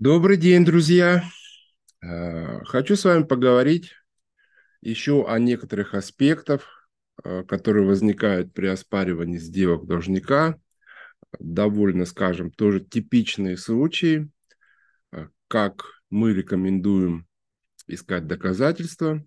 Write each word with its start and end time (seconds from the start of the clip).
Добрый 0.00 0.38
день, 0.38 0.64
друзья! 0.64 1.22
Э, 2.00 2.64
хочу 2.64 2.96
с 2.96 3.04
вами 3.04 3.24
поговорить 3.24 3.92
еще 4.80 5.26
о 5.28 5.38
некоторых 5.38 5.92
аспектах, 5.92 6.88
э, 7.22 7.44
которые 7.44 7.86
возникают 7.86 8.54
при 8.54 8.68
оспаривании 8.68 9.36
сделок 9.36 9.86
должника. 9.86 10.58
Довольно, 11.38 12.06
скажем, 12.06 12.50
тоже 12.50 12.80
типичные 12.80 13.58
случаи, 13.58 14.30
э, 15.12 15.28
как 15.48 15.84
мы 16.08 16.32
рекомендуем 16.32 17.28
искать 17.86 18.26
доказательства 18.26 19.22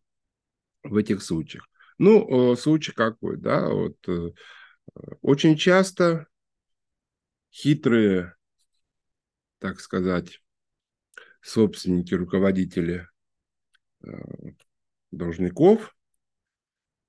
в 0.82 0.98
этих 0.98 1.22
случаях. 1.22 1.70
Ну, 2.00 2.56
случай 2.56 2.94
какой, 2.94 3.38
да, 3.38 3.70
вот 3.70 3.98
очень 5.22 5.56
часто 5.56 6.26
хитрые, 7.52 8.34
так 9.60 9.80
сказать, 9.80 10.40
собственники, 11.44 12.14
руководители 12.14 13.08
э, 14.04 14.08
должников, 15.12 15.96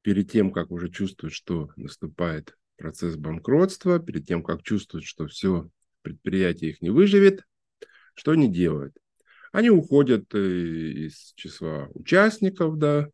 перед 0.03 0.31
тем, 0.31 0.53
как 0.53 0.71
уже 0.71 0.91
чувствуют, 0.91 1.33
что 1.33 1.71
наступает 1.77 2.59
процесс 2.77 3.17
банкротства, 3.17 3.99
перед 3.99 4.27
тем, 4.27 4.43
как 4.43 4.63
чувствуют, 4.63 5.07
что 5.07 5.27
все, 5.29 5.71
предприятие 6.03 6.71
их 6.71 6.83
не 6.83 6.91
выживет, 6.91 7.45
что 8.15 8.33
они 8.33 8.53
делают? 8.53 8.95
Они 9.53 9.71
уходят 9.71 10.35
э, 10.35 10.39
из 10.39 11.33
числа 11.37 11.89
участников, 11.95 12.77
да, 12.77 13.09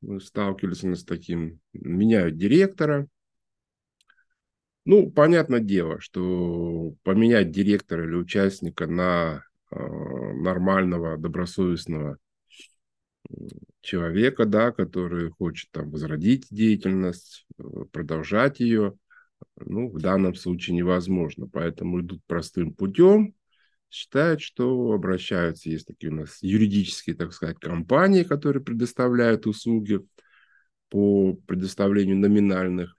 мы 0.00 0.20
сталкивались 0.20 0.82
с 0.82 1.04
таким, 1.04 1.60
меняют 1.74 2.36
директора. 2.36 3.06
Ну, 4.84 5.12
понятное 5.12 5.60
дело, 5.60 6.00
что 6.00 6.94
поменять 7.04 7.52
директора 7.52 8.04
или 8.04 8.14
участника 8.14 8.88
на 8.88 9.44
нормального, 9.74 11.16
добросовестного 11.16 12.18
человека, 13.80 14.44
да, 14.44 14.72
который 14.72 15.30
хочет 15.30 15.70
там 15.70 15.90
возродить 15.90 16.46
деятельность, 16.50 17.46
э, 17.58 17.62
продолжать 17.90 18.60
ее, 18.60 18.96
ну, 19.56 19.88
в 19.88 20.00
данном 20.00 20.34
случае 20.34 20.76
невозможно. 20.76 21.48
Поэтому 21.48 22.00
идут 22.00 22.22
простым 22.26 22.74
путем, 22.74 23.34
считают, 23.90 24.40
что 24.40 24.92
обращаются, 24.92 25.68
есть 25.68 25.86
такие 25.86 26.12
у 26.12 26.16
нас 26.16 26.38
юридические, 26.42 27.16
так 27.16 27.32
сказать, 27.32 27.58
компании, 27.58 28.22
которые 28.22 28.62
предоставляют 28.62 29.46
услуги 29.46 30.00
по 30.88 31.34
предоставлению 31.46 32.16
номинальных 32.16 32.96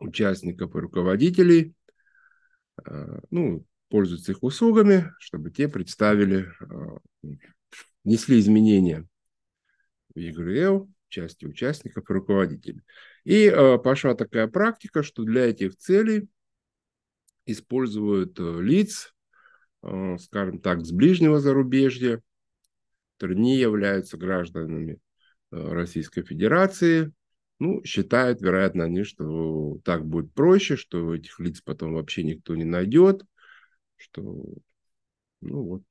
участников 0.00 0.74
и 0.74 0.78
руководителей. 0.78 1.74
Э, 2.84 3.20
ну, 3.30 3.66
пользуются 3.88 4.32
их 4.32 4.42
услугами, 4.42 5.12
чтобы 5.18 5.50
те 5.50 5.68
представили, 5.68 6.48
э, 6.60 7.28
несли 8.04 8.38
изменения 8.38 9.06
в 10.14 10.18
ЕГРЛ 10.18 10.88
части 11.08 11.46
участников 11.46 12.08
и 12.08 12.12
руководителей. 12.12 12.82
И 13.24 13.46
э, 13.46 13.78
пошла 13.78 14.14
такая 14.14 14.46
практика, 14.46 15.02
что 15.02 15.24
для 15.24 15.46
этих 15.46 15.76
целей 15.76 16.28
используют 17.46 18.38
э, 18.38 18.60
лиц, 18.60 19.14
скажем 20.18 20.60
так, 20.60 20.84
с 20.84 20.90
ближнего 20.90 21.38
зарубежья, 21.38 22.20
которые 23.16 23.38
не 23.38 23.56
являются 23.56 24.16
гражданами 24.16 24.98
Российской 25.52 26.24
Федерации, 26.24 27.12
ну, 27.60 27.82
считают, 27.84 28.40
вероятно, 28.40 28.84
они, 28.84 29.04
что 29.04 29.78
так 29.84 30.04
будет 30.04 30.32
проще, 30.32 30.76
что 30.76 31.14
этих 31.14 31.38
лиц 31.40 31.60
потом 31.60 31.94
вообще 31.94 32.24
никто 32.24 32.56
не 32.56 32.64
найдет, 32.64 33.22
что, 33.98 34.22
ну 35.40 35.62
вот, 35.62 35.82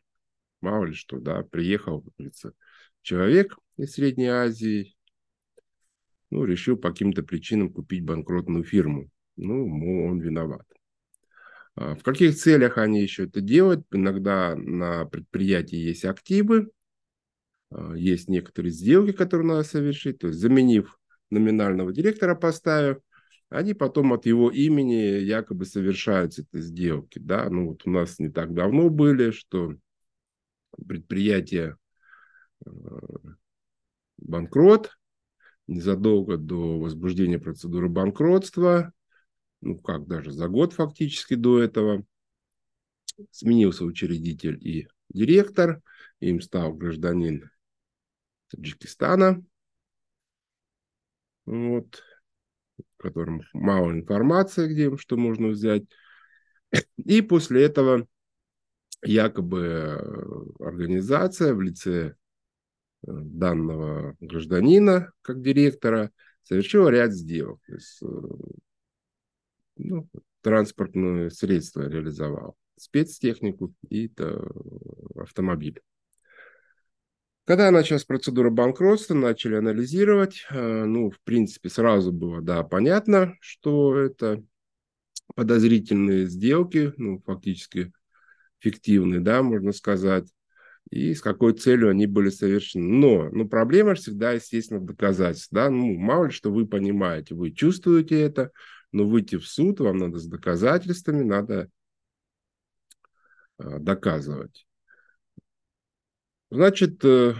мало 0.61 0.85
ли 0.85 0.93
что, 0.93 1.19
да, 1.19 1.43
приехал, 1.43 2.01
как 2.01 2.13
говорится, 2.17 2.53
человек 3.01 3.57
из 3.77 3.91
Средней 3.93 4.27
Азии, 4.27 4.95
ну, 6.29 6.43
решил 6.43 6.77
по 6.77 6.89
каким-то 6.89 7.23
причинам 7.23 7.71
купить 7.71 8.03
банкротную 8.03 8.63
фирму. 8.63 9.09
Ну, 9.37 10.07
он 10.07 10.19
виноват. 10.19 10.65
А 11.75 11.95
в 11.95 12.03
каких 12.03 12.35
целях 12.35 12.77
они 12.77 13.01
еще 13.01 13.25
это 13.25 13.39
делают? 13.39 13.85
Иногда 13.91 14.55
на 14.55 15.05
предприятии 15.05 15.77
есть 15.77 16.05
активы, 16.05 16.71
а, 17.69 17.93
есть 17.93 18.29
некоторые 18.29 18.71
сделки, 18.71 19.11
которые 19.13 19.47
надо 19.47 19.63
совершить. 19.63 20.17
То 20.19 20.27
есть, 20.27 20.39
заменив 20.39 20.99
номинального 21.29 21.93
директора, 21.93 22.35
поставив, 22.35 22.97
они 23.49 23.73
потом 23.73 24.13
от 24.13 24.25
его 24.25 24.51
имени 24.51 25.19
якобы 25.19 25.65
совершаются 25.65 26.41
эти 26.41 26.61
сделки. 26.61 27.19
Да? 27.19 27.49
Ну, 27.49 27.69
вот 27.69 27.85
у 27.85 27.89
нас 27.89 28.19
не 28.19 28.29
так 28.29 28.53
давно 28.53 28.89
были, 28.89 29.31
что 29.31 29.73
предприятие 30.85 31.77
э, 32.65 32.69
банкрот, 34.17 34.97
незадолго 35.67 36.37
до 36.37 36.79
возбуждения 36.79 37.39
процедуры 37.39 37.89
банкротства, 37.89 38.93
ну 39.61 39.77
как 39.77 40.07
даже 40.07 40.31
за 40.31 40.47
год 40.47 40.73
фактически 40.73 41.35
до 41.35 41.61
этого, 41.61 42.05
сменился 43.31 43.83
учредитель 43.83 44.57
и 44.65 44.87
директор, 45.09 45.81
им 46.19 46.41
стал 46.41 46.73
гражданин 46.73 47.49
Таджикистана. 48.49 49.43
Вот 51.45 52.03
в 52.97 53.01
котором 53.03 53.41
мало 53.53 53.91
информации, 53.91 54.67
где 54.67 54.95
что 54.97 55.17
можно 55.17 55.49
взять. 55.49 55.83
И 56.97 57.21
после 57.21 57.63
этого 57.63 58.07
якобы 59.03 59.59
э, 59.59 60.63
организация 60.63 61.53
в 61.53 61.61
лице 61.61 62.07
э, 62.07 62.13
данного 63.03 64.15
гражданина, 64.19 65.11
как 65.21 65.41
директора, 65.41 66.11
совершила 66.43 66.89
ряд 66.89 67.13
сделок. 67.13 67.59
То 67.67 67.73
есть, 67.73 68.01
э, 68.01 68.05
ну, 69.77 70.09
транспортные 70.41 71.29
средства 71.29 71.87
реализовал, 71.87 72.55
спецтехнику 72.77 73.73
и 73.89 74.11
автомобиль. 75.15 75.81
Когда 77.47 77.71
началась 77.71 78.03
процедура 78.03 78.49
банкротства, 78.49 79.13
начали 79.13 79.55
анализировать, 79.55 80.45
э, 80.49 80.83
ну, 80.83 81.09
в 81.09 81.21
принципе, 81.21 81.69
сразу 81.69 82.11
было, 82.11 82.41
да, 82.41 82.61
понятно, 82.63 83.37
что 83.39 83.97
это 83.97 84.43
подозрительные 85.33 86.25
сделки, 86.25 86.91
ну, 86.97 87.23
фактически 87.25 87.93
фиктивные, 88.59 89.21
да, 89.21 89.43
можно 89.43 89.71
сказать, 89.71 90.27
и 90.89 91.13
с 91.13 91.21
какой 91.21 91.53
целью 91.53 91.89
они 91.89 92.05
были 92.05 92.31
совершены. 92.31 92.85
Но, 92.85 93.29
ну, 93.29 93.47
проблема 93.47 93.95
всегда, 93.95 94.33
естественно, 94.33 94.81
в 94.81 94.85
доказательстве, 94.85 95.55
да, 95.55 95.69
ну, 95.69 95.95
мало 95.97 96.25
ли 96.25 96.31
что 96.31 96.51
вы 96.51 96.67
понимаете, 96.67 97.33
вы 97.33 97.51
чувствуете 97.51 98.19
это, 98.19 98.51
но 98.91 99.05
выйти 99.05 99.37
в 99.37 99.47
суд 99.47 99.79
вам 99.79 99.99
надо 99.99 100.19
с 100.19 100.27
доказательствами, 100.27 101.23
надо 101.23 101.69
э, 103.59 103.79
доказывать. 103.79 104.66
Значит, 106.49 107.03
э, 107.03 107.33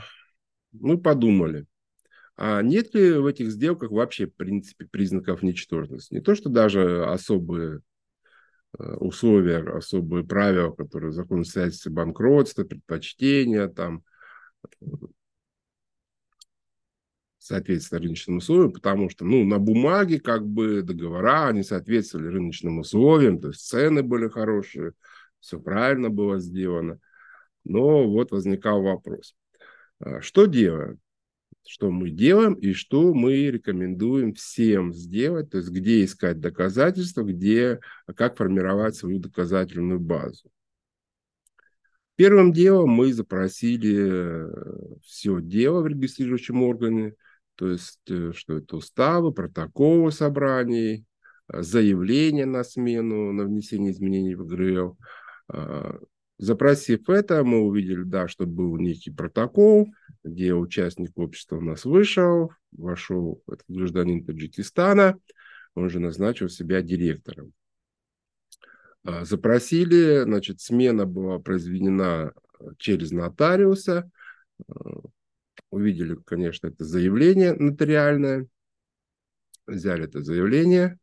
мы 0.74 0.98
подумали, 0.98 1.66
а 2.36 2.62
нет 2.62 2.94
ли 2.94 3.14
в 3.14 3.26
этих 3.26 3.52
сделках 3.52 3.92
вообще, 3.92 4.28
в 4.28 4.36
принципе, 4.36 4.86
признаков 4.86 5.44
ничтожности? 5.44 6.14
Не 6.14 6.22
то, 6.22 6.36
что 6.36 6.50
даже 6.50 7.06
особые 7.06 7.82
э, 8.80 8.84
условия, 8.96 9.60
особые 9.60 10.26
правила, 10.26 10.72
которые 10.72 11.14
закон 11.14 11.46
связывается 11.46 11.90
банкротства, 11.90 12.64
предпочтения, 12.64 13.68
там, 13.68 14.04
соответственно 17.40 18.02
рыночным 18.02 18.38
условиям, 18.38 18.74
потому 18.74 19.10
что, 19.10 19.24
ну, 19.26 19.46
на 19.46 19.58
бумаге 19.58 20.20
как 20.20 20.46
бы 20.46 20.82
договора, 20.82 21.48
они 21.48 21.64
соответствовали 21.64 22.28
рыночным 22.28 22.80
условиям, 22.80 23.40
то 23.40 23.50
есть 23.50 23.62
цены 23.62 24.04
были 24.04 24.28
хорошие, 24.28 24.92
все 25.40 25.60
правильно 25.60 26.10
было 26.10 26.40
сделано. 26.40 27.00
Но 27.68 28.08
вот 28.08 28.32
возникал 28.32 28.82
вопрос. 28.82 29.36
А, 30.00 30.22
что 30.22 30.46
делаем? 30.46 31.00
Что 31.68 31.92
мы 31.92 32.10
делаем 32.10 32.54
и 32.54 32.72
что 32.72 33.14
мы 33.14 33.48
рекомендуем 33.52 34.34
всем 34.34 34.94
сделать, 34.94 35.50
то 35.50 35.58
есть 35.58 35.70
где 35.70 36.06
искать 36.06 36.40
доказательства, 36.40 37.24
где, 37.24 37.80
как 38.16 38.38
формировать 38.38 38.96
свою 38.96 39.20
доказательную 39.20 40.00
базу. 40.00 40.50
Первым 42.16 42.54
делом 42.54 42.90
мы 42.92 43.14
запросили 43.14 43.96
э, 43.96 44.98
все 45.04 45.40
дело 45.42 45.82
в 45.82 45.88
регистрирующем 45.88 46.64
органе, 46.64 47.14
то 47.56 47.70
есть 47.70 48.00
э, 48.10 48.32
что 48.34 48.58
это 48.58 48.78
уставы, 48.78 49.34
протоколы 49.34 50.12
собраний, 50.12 51.06
э, 51.52 51.62
заявление 51.62 52.46
на 52.46 52.64
смену, 52.64 53.34
на 53.34 53.44
внесение 53.44 53.92
изменений 53.92 54.36
в 54.36 54.48
ГРЛ, 54.48 54.98
а, 55.50 56.00
Запросив 56.40 57.10
это, 57.10 57.44
мы 57.44 57.62
увидели, 57.62 58.04
да, 58.04 58.28
что 58.28 58.46
был 58.46 58.78
некий 58.78 59.10
протокол, 59.10 59.90
где 60.24 60.54
участник 60.54 61.18
общества 61.18 61.58
у 61.58 61.62
нас 61.62 61.84
вышел, 61.84 62.52
вошел 62.72 63.42
этот 63.48 63.66
гражданин 63.68 64.24
Таджикистана, 64.24 65.20
он 65.74 65.90
же 65.90 66.00
назначил 66.00 66.48
себя 66.48 66.82
директором. 66.84 67.54
А, 69.04 69.26
запросили, 69.26 70.24
значит, 70.24 70.62
смена 70.62 71.06
была 71.08 71.40
произведена 71.40 72.34
через 72.78 73.12
нотариуса, 73.12 74.10
увидели, 75.72 76.18
конечно, 76.26 76.68
это 76.68 76.84
заявление 76.86 77.54
нотариальное, 77.54 78.48
взяли 79.66 80.06
это 80.06 80.22
заявление, 80.22 81.00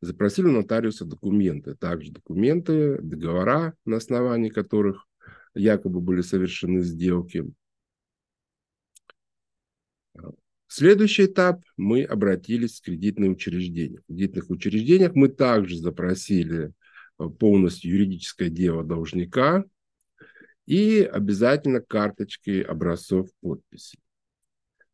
запросили 0.00 0.46
у 0.46 0.52
нотариуса 0.52 1.04
документы, 1.04 1.74
также 1.74 2.12
документы, 2.12 2.98
договора, 3.00 3.74
на 3.84 3.96
основании 3.96 4.48
которых 4.48 5.06
якобы 5.54 6.00
были 6.00 6.20
совершены 6.20 6.82
сделки. 6.82 7.44
Следующий 10.70 11.24
этап 11.24 11.62
мы 11.76 12.04
обратились 12.04 12.78
в 12.78 12.84
кредитные 12.84 13.30
учреждения. 13.30 14.00
В 14.00 14.06
кредитных 14.06 14.50
учреждениях 14.50 15.14
мы 15.14 15.28
также 15.28 15.78
запросили 15.78 16.72
э, 17.18 17.24
полностью 17.38 17.90
юридическое 17.90 18.50
дело 18.50 18.84
должника 18.84 19.64
и 20.66 21.00
обязательно 21.00 21.80
карточки 21.80 22.60
образцов 22.60 23.30
подписи. 23.40 23.98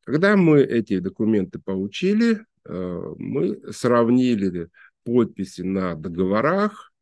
Когда 0.05 0.37
мы 0.37 0.61
эти 0.61 1.01
документы 1.01 1.59
получили, 1.59 2.47
э, 2.65 3.15
мы 3.19 3.73
сравнили 3.73 4.69
подписи 5.05 5.63
на 5.63 5.95
договорах 5.95 6.93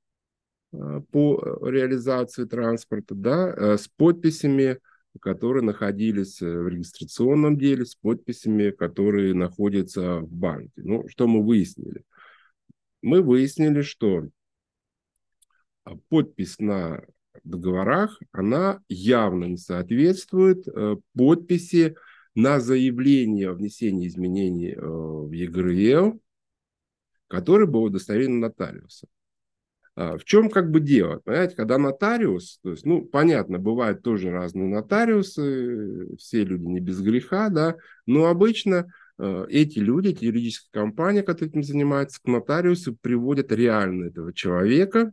э, 0.72 1.00
по 1.10 1.58
реализации 1.62 2.44
транспорта 2.44 3.14
да, 3.14 3.76
с 3.78 3.88
подписями 3.88 4.78
которые 5.20 5.62
находились 5.62 6.40
э, 6.40 6.46
в 6.46 6.68
регистрационном 6.68 7.58
деле 7.58 7.84
с 7.84 7.94
подписями, 7.94 8.70
которые 8.70 9.34
находятся 9.34 10.20
в 10.20 10.32
банке. 10.32 10.72
Ну, 10.76 11.06
что 11.08 11.26
мы 11.26 11.44
выяснили? 11.44 12.04
Мы 13.02 13.20
выяснили, 13.20 13.82
что 13.82 14.28
подпись 16.08 16.58
на 16.58 17.04
договорах, 17.44 18.20
она 18.30 18.80
явно 18.88 19.46
не 19.46 19.56
соответствует 19.56 20.66
э, 20.68 20.96
подписи 21.14 21.96
на 22.34 22.60
заявление 22.60 23.50
о 23.50 23.54
внесении 23.54 24.08
изменений 24.08 24.72
э, 24.72 24.80
в 24.80 25.30
ЕГРЛ, 25.32 26.21
который 27.32 27.66
был 27.66 27.84
удостоверен 27.84 28.40
нотариусом. 28.40 29.08
А, 29.96 30.18
в 30.18 30.24
чем 30.24 30.50
как 30.50 30.70
бы 30.70 30.80
дело? 30.80 31.22
Понимаете, 31.24 31.56
когда 31.56 31.78
нотариус, 31.78 32.58
то 32.62 32.72
есть, 32.72 32.84
ну, 32.84 33.06
понятно, 33.06 33.58
бывают 33.58 34.02
тоже 34.02 34.30
разные 34.30 34.68
нотариусы, 34.68 36.14
все 36.18 36.44
люди 36.44 36.64
не 36.64 36.80
без 36.80 37.00
греха, 37.00 37.48
да, 37.48 37.76
но 38.04 38.26
обычно 38.26 38.92
э, 39.18 39.46
эти 39.48 39.78
люди, 39.78 40.08
эти 40.08 40.26
юридические 40.26 40.68
компании, 40.72 41.22
которые 41.22 41.48
этим 41.48 41.62
занимаются, 41.62 42.20
к 42.22 42.26
нотариусу 42.26 42.94
приводят 43.00 43.50
реально 43.50 44.08
этого 44.08 44.34
человека, 44.34 45.10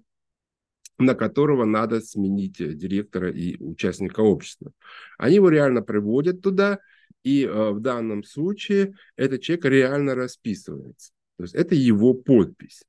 на 0.97 1.15
которого 1.15 1.63
надо 1.63 2.01
сменить 2.01 2.57
директора 2.57 3.31
и 3.31 3.55
участника 3.63 4.19
общества. 4.19 4.73
Они 5.17 5.35
его 5.35 5.47
реально 5.47 5.83
приводят 5.83 6.41
туда, 6.41 6.79
и 7.23 7.45
э, 7.45 7.69
в 7.71 7.79
данном 7.79 8.25
случае 8.25 8.95
этот 9.15 9.41
человек 9.41 9.63
реально 9.63 10.15
расписывается. 10.15 11.13
То 11.39 11.43
есть 11.43 11.55
это 11.55 11.73
его 11.73 12.13
подпись. 12.13 12.83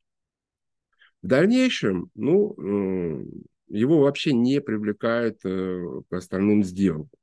В 1.22 1.28
дальнейшем, 1.28 2.10
ну, 2.16 2.56
его 3.68 4.00
вообще 4.00 4.32
не 4.32 4.60
привлекают 4.60 5.38
э, 5.44 6.00
к 6.10 6.12
остальным 6.12 6.64
сделкам. 6.64 7.16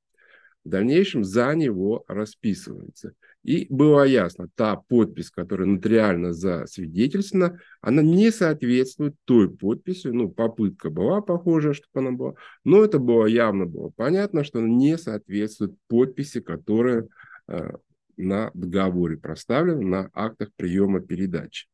В 0.63 0.69
дальнейшем 0.69 1.25
за 1.25 1.53
него 1.53 2.05
расписывается. 2.07 3.11
И 3.43 3.67
было 3.69 4.05
ясно, 4.05 4.47
та 4.55 4.77
подпись, 4.77 5.31
которая 5.31 5.67
нотариально 5.67 6.31
засвидетельствована, 6.31 7.59
она 7.81 8.01
не 8.01 8.31
соответствует 8.31 9.15
той 9.25 9.49
подписи. 9.49 10.07
Ну, 10.07 10.29
попытка 10.29 10.89
была 10.89 11.19
похожая, 11.19 11.73
чтобы 11.73 12.07
она 12.07 12.11
была, 12.11 12.35
но 12.63 12.85
это 12.85 12.99
было 12.99 13.25
явно 13.25 13.65
было 13.65 13.89
понятно, 13.89 14.45
что 14.45 14.59
она 14.59 14.69
не 14.69 14.97
соответствует 14.97 15.75
подписи, 15.89 16.39
которая 16.39 17.09
э, 17.49 17.71
на 18.17 18.51
договоре 18.53 19.17
проставлена, 19.17 19.81
на 19.81 20.09
актах 20.13 20.49
приема 20.55 20.99
передачи 20.99 21.67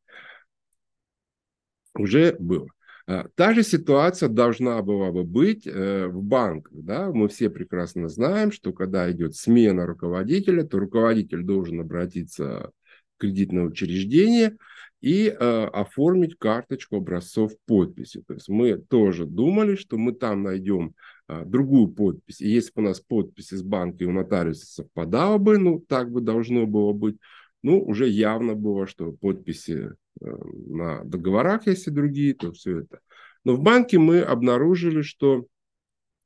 уже 1.98 2.36
было. 2.38 2.68
А, 3.06 3.26
та 3.34 3.52
же 3.54 3.62
ситуация 3.62 4.28
должна 4.28 4.80
была 4.82 5.12
бы 5.12 5.24
быть 5.24 5.66
э, 5.66 6.06
в 6.06 6.22
банках. 6.22 6.72
Да? 6.72 7.10
Мы 7.12 7.28
все 7.28 7.50
прекрасно 7.50 8.08
знаем, 8.08 8.50
что 8.50 8.72
когда 8.72 9.10
идет 9.10 9.34
смена 9.34 9.86
руководителя, 9.86 10.64
то 10.64 10.78
руководитель 10.78 11.42
должен 11.42 11.80
обратиться 11.80 12.70
в 13.16 13.20
кредитное 13.20 13.64
учреждение 13.64 14.56
и 15.00 15.28
э, 15.28 15.64
оформить 15.66 16.38
карточку 16.38 16.96
образцов 16.96 17.52
подписи. 17.66 18.22
То 18.26 18.34
есть 18.34 18.48
мы 18.48 18.78
тоже 18.78 19.26
думали, 19.26 19.76
что 19.76 19.98
мы 19.98 20.12
там 20.12 20.42
найдем 20.42 20.94
другую 21.28 21.88
подпись. 21.88 22.40
И 22.40 22.48
если 22.48 22.72
бы 22.74 22.82
у 22.82 22.84
нас 22.86 23.00
подпись 23.00 23.52
из 23.52 23.62
банка 23.62 24.04
и 24.04 24.06
у 24.06 24.12
нотариуса 24.12 24.66
совпадала 24.66 25.38
бы, 25.38 25.58
ну 25.58 25.80
так 25.80 26.10
бы 26.10 26.20
должно 26.20 26.66
было 26.66 26.92
быть, 26.92 27.16
ну 27.62 27.82
уже 27.82 28.08
явно 28.08 28.54
было, 28.54 28.86
что 28.86 29.12
подписи 29.12 29.92
Э, 30.20 30.26
на 30.26 31.04
договорах, 31.04 31.66
если 31.66 31.90
другие, 31.90 32.34
то 32.34 32.52
все 32.52 32.80
это. 32.80 33.00
Но 33.44 33.54
в 33.54 33.60
банке 33.60 33.98
мы 33.98 34.20
обнаружили, 34.20 35.02
что 35.02 35.46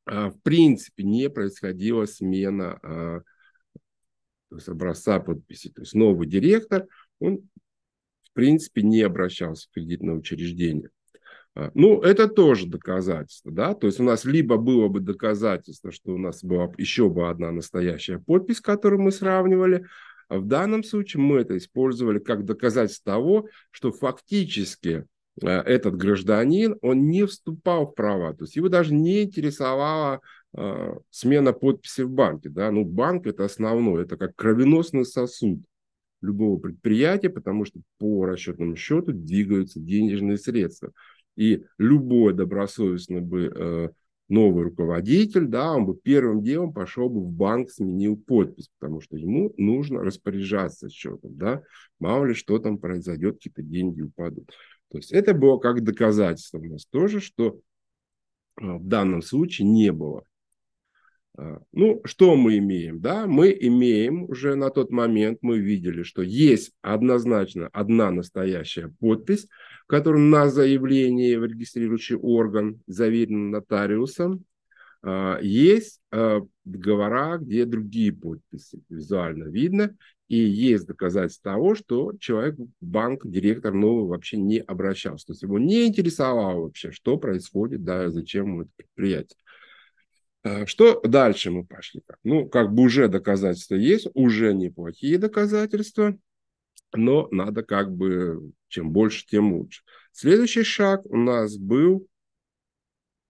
а, 0.04 0.30
в 0.30 0.40
принципе 0.42 1.02
не 1.02 1.28
происходила 1.28 2.06
смена 2.06 2.78
а, 2.82 3.20
то 4.50 4.56
есть 4.56 4.68
образца 4.68 5.20
подписи. 5.20 5.70
То 5.70 5.82
есть 5.82 5.94
новый 5.94 6.26
директор, 6.26 6.86
он 7.18 7.48
в 8.22 8.32
принципе 8.32 8.82
не 8.82 9.02
обращался 9.02 9.68
в 9.68 9.74
кредитное 9.74 10.14
учреждение. 10.14 10.90
А, 11.58 11.72
ну, 11.74 12.00
это 12.02 12.28
тоже 12.28 12.68
доказательство, 12.68 13.50
да, 13.50 13.74
то 13.74 13.88
есть 13.88 13.98
у 13.98 14.04
нас 14.04 14.24
либо 14.24 14.56
было 14.58 14.86
бы 14.86 15.00
доказательство, 15.00 15.90
что 15.90 16.12
у 16.12 16.18
нас 16.18 16.44
была 16.44 16.70
еще 16.78 17.08
бы 17.08 17.28
одна 17.28 17.50
настоящая 17.50 18.20
подпись, 18.20 18.60
которую 18.60 19.02
мы 19.02 19.10
сравнивали, 19.10 19.84
а 20.28 20.38
в 20.38 20.46
данном 20.46 20.84
случае 20.84 21.20
мы 21.20 21.40
это 21.40 21.56
использовали 21.56 22.20
как 22.20 22.44
доказательство 22.44 23.12
того, 23.12 23.48
что 23.72 23.90
фактически 23.90 25.04
э, 25.42 25.48
этот 25.48 25.96
гражданин, 25.96 26.76
он 26.80 27.08
не 27.08 27.26
вступал 27.26 27.88
в 27.88 27.94
права, 27.94 28.34
то 28.34 28.44
есть 28.44 28.54
его 28.54 28.68
даже 28.68 28.94
не 28.94 29.24
интересовала 29.24 30.20
э, 30.56 30.94
смена 31.10 31.52
подписи 31.52 32.02
в 32.02 32.10
банке. 32.10 32.50
Да? 32.50 32.70
Ну, 32.70 32.84
банк 32.84 33.26
это 33.26 33.44
основное, 33.44 34.04
это 34.04 34.16
как 34.16 34.36
кровеносный 34.36 35.04
сосуд 35.04 35.58
любого 36.20 36.58
предприятия, 36.58 37.30
потому 37.30 37.64
что 37.64 37.80
по 37.98 38.26
расчетному 38.26 38.76
счету 38.76 39.12
двигаются 39.12 39.80
денежные 39.80 40.36
средства. 40.36 40.92
И 41.38 41.64
любой 41.78 42.34
добросовестный 42.34 43.20
бы 43.20 43.52
э, 43.54 43.88
новый 44.28 44.64
руководитель, 44.64 45.46
да, 45.46 45.72
он 45.72 45.86
бы 45.86 45.96
первым 45.96 46.42
делом 46.42 46.72
пошел 46.72 47.08
бы 47.08 47.20
в 47.20 47.30
банк, 47.30 47.70
сменил 47.70 48.16
подпись, 48.16 48.70
потому 48.80 49.00
что 49.00 49.16
ему 49.16 49.54
нужно 49.56 50.00
распоряжаться 50.00 50.90
счетом, 50.90 51.36
да, 51.36 51.62
мало 52.00 52.24
ли 52.24 52.34
что 52.34 52.58
там 52.58 52.78
произойдет, 52.78 53.36
какие-то 53.36 53.62
деньги 53.62 54.02
упадут. 54.02 54.50
То 54.90 54.98
есть 54.98 55.12
это 55.12 55.32
было 55.32 55.58
как 55.58 55.84
доказательство 55.84 56.58
у 56.58 56.64
нас 56.64 56.86
тоже, 56.86 57.20
что 57.20 57.60
а, 58.56 58.78
в 58.78 58.84
данном 58.88 59.22
случае 59.22 59.68
не 59.68 59.92
было. 59.92 60.24
А, 61.38 61.60
ну, 61.72 62.00
что 62.04 62.34
мы 62.34 62.58
имеем? 62.58 63.00
Да? 63.00 63.26
Мы 63.26 63.56
имеем 63.60 64.24
уже 64.24 64.56
на 64.56 64.70
тот 64.70 64.90
момент, 64.90 65.38
мы 65.40 65.58
видели, 65.58 66.02
что 66.02 66.22
есть 66.22 66.72
однозначно 66.82 67.68
одна 67.72 68.10
настоящая 68.10 68.92
подпись, 68.98 69.46
который 69.86 70.20
на 70.20 70.48
заявлении 70.48 71.36
в 71.36 71.44
регистрирующий 71.44 72.16
орган 72.16 72.82
заверен 72.88 73.50
нотариусом. 73.50 74.44
А, 75.02 75.38
есть 75.40 76.00
а, 76.10 76.40
договора, 76.64 77.38
где 77.38 77.64
другие 77.64 78.12
подписи 78.12 78.82
визуально 78.88 79.44
видно, 79.44 79.96
и 80.26 80.36
есть 80.36 80.86
доказательства 80.86 81.52
того, 81.52 81.76
что 81.76 82.14
человек, 82.18 82.56
банк, 82.80 83.24
директор 83.24 83.72
новый 83.72 84.08
вообще 84.08 84.38
не 84.38 84.58
обращался. 84.58 85.26
То 85.26 85.32
есть 85.34 85.42
его 85.42 85.60
не 85.60 85.86
интересовало 85.86 86.62
вообще, 86.62 86.90
что 86.90 87.16
происходит, 87.16 87.84
да, 87.84 88.10
зачем 88.10 88.62
это 88.62 88.70
предприятие. 88.76 89.38
А, 90.42 90.66
что 90.66 91.00
дальше 91.02 91.50
мы 91.50 91.64
пошли? 91.64 92.02
Ну, 92.24 92.48
как 92.48 92.72
бы 92.72 92.84
уже 92.84 93.08
доказательства 93.08 93.74
есть, 93.74 94.08
уже 94.14 94.54
неплохие 94.54 95.18
доказательства 95.18 96.18
но 96.94 97.28
надо 97.30 97.62
как 97.62 97.94
бы, 97.94 98.52
чем 98.68 98.92
больше, 98.92 99.26
тем 99.26 99.52
лучше. 99.52 99.82
Следующий 100.12 100.62
шаг 100.62 101.04
у 101.06 101.16
нас 101.16 101.56
был, 101.56 102.06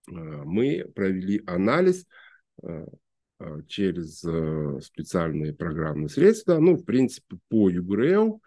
э, 0.08 0.12
мы 0.12 0.84
провели 0.94 1.42
анализ 1.46 2.06
э, 2.62 2.86
э, 3.40 3.62
через 3.66 4.18
специальные 4.84 5.54
программные 5.54 6.08
средства, 6.08 6.58
ну, 6.58 6.76
в 6.76 6.84
принципе, 6.84 7.38
по 7.48 7.68
ЮГРЛ, 7.68 8.40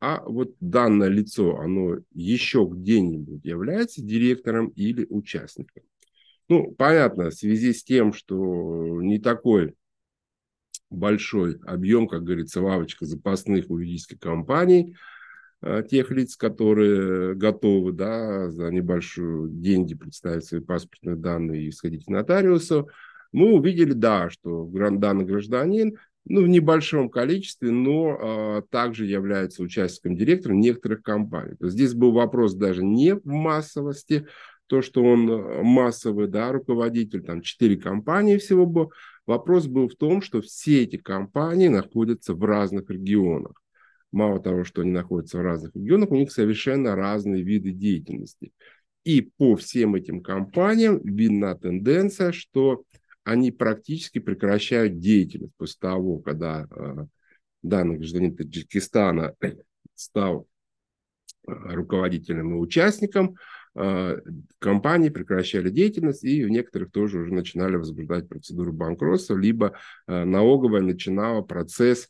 а 0.00 0.22
вот 0.24 0.54
данное 0.60 1.08
лицо, 1.08 1.58
оно 1.58 1.98
еще 2.12 2.66
где-нибудь 2.70 3.44
является 3.44 4.02
директором 4.02 4.68
или 4.68 5.06
участником. 5.10 5.82
Ну, 6.48 6.72
понятно, 6.72 7.30
в 7.30 7.34
связи 7.34 7.72
с 7.72 7.82
тем, 7.82 8.12
что 8.12 9.02
не 9.02 9.18
такой 9.18 9.74
большой 10.90 11.58
объем, 11.66 12.06
как 12.06 12.22
говорится, 12.22 12.62
лавочка 12.62 13.04
запасных 13.04 13.68
у 13.70 13.78
юридических 13.78 14.20
компаний, 14.20 14.96
а, 15.60 15.82
тех 15.82 16.10
лиц, 16.10 16.36
которые 16.36 17.34
готовы 17.34 17.92
да, 17.92 18.50
за 18.50 18.70
небольшие 18.70 19.48
деньги 19.48 19.94
представить 19.94 20.44
свои 20.44 20.60
паспортные 20.60 21.16
данные 21.16 21.64
и 21.64 21.72
сходить 21.72 22.04
к 22.04 22.08
нотариусу. 22.08 22.88
мы 23.32 23.52
увидели, 23.54 23.92
да, 23.92 24.30
что 24.30 24.64
данный 24.66 25.24
гражданин 25.24 25.96
ну, 26.28 26.42
в 26.42 26.48
небольшом 26.48 27.08
количестве, 27.08 27.70
но 27.70 28.18
а, 28.20 28.62
также 28.70 29.06
является 29.06 29.62
участником 29.62 30.16
директора 30.16 30.54
некоторых 30.54 31.02
компаний. 31.02 31.56
То 31.56 31.66
есть 31.66 31.76
здесь 31.76 31.94
был 31.94 32.12
вопрос 32.12 32.54
даже 32.54 32.84
не 32.84 33.14
в 33.14 33.26
массовости, 33.26 34.26
то, 34.66 34.82
что 34.82 35.02
он 35.02 35.30
э, 35.30 35.62
массовый 35.62 36.28
да, 36.28 36.52
руководитель, 36.52 37.22
там 37.22 37.40
четыре 37.40 37.76
компании 37.76 38.36
всего 38.38 38.66
было. 38.66 38.90
Вопрос 39.26 39.66
был 39.66 39.88
в 39.88 39.96
том, 39.96 40.22
что 40.22 40.40
все 40.40 40.82
эти 40.82 40.96
компании 40.96 41.68
находятся 41.68 42.34
в 42.34 42.44
разных 42.44 42.90
регионах. 42.90 43.60
Мало 44.12 44.40
того, 44.40 44.64
что 44.64 44.82
они 44.82 44.92
находятся 44.92 45.38
в 45.38 45.42
разных 45.42 45.74
регионах, 45.74 46.10
у 46.10 46.16
них 46.16 46.32
совершенно 46.32 46.94
разные 46.94 47.42
виды 47.42 47.72
деятельности. 47.72 48.52
И 49.04 49.20
по 49.36 49.56
всем 49.56 49.94
этим 49.94 50.20
компаниям 50.20 51.00
видна 51.02 51.54
тенденция, 51.54 52.32
что 52.32 52.84
они 53.24 53.50
практически 53.50 54.20
прекращают 54.20 54.98
деятельность 54.98 55.54
после 55.56 55.76
того, 55.80 56.18
когда 56.18 56.66
э, 56.70 57.06
данный 57.62 57.98
гражданин 57.98 58.36
Таджикистана 58.36 59.34
стал 59.94 60.46
э, 61.46 61.52
руководителем 61.52 62.54
и 62.54 62.58
участником, 62.58 63.36
компании 64.58 65.08
прекращали 65.10 65.68
деятельность 65.70 66.24
и 66.24 66.44
в 66.44 66.48
некоторых 66.48 66.90
тоже 66.90 67.18
уже 67.20 67.34
начинали 67.34 67.76
возбуждать 67.76 68.28
процедуру 68.28 68.72
банкротства, 68.72 69.36
либо 69.36 69.74
налоговая 70.06 70.80
начинала 70.82 71.42
процесс 71.42 72.08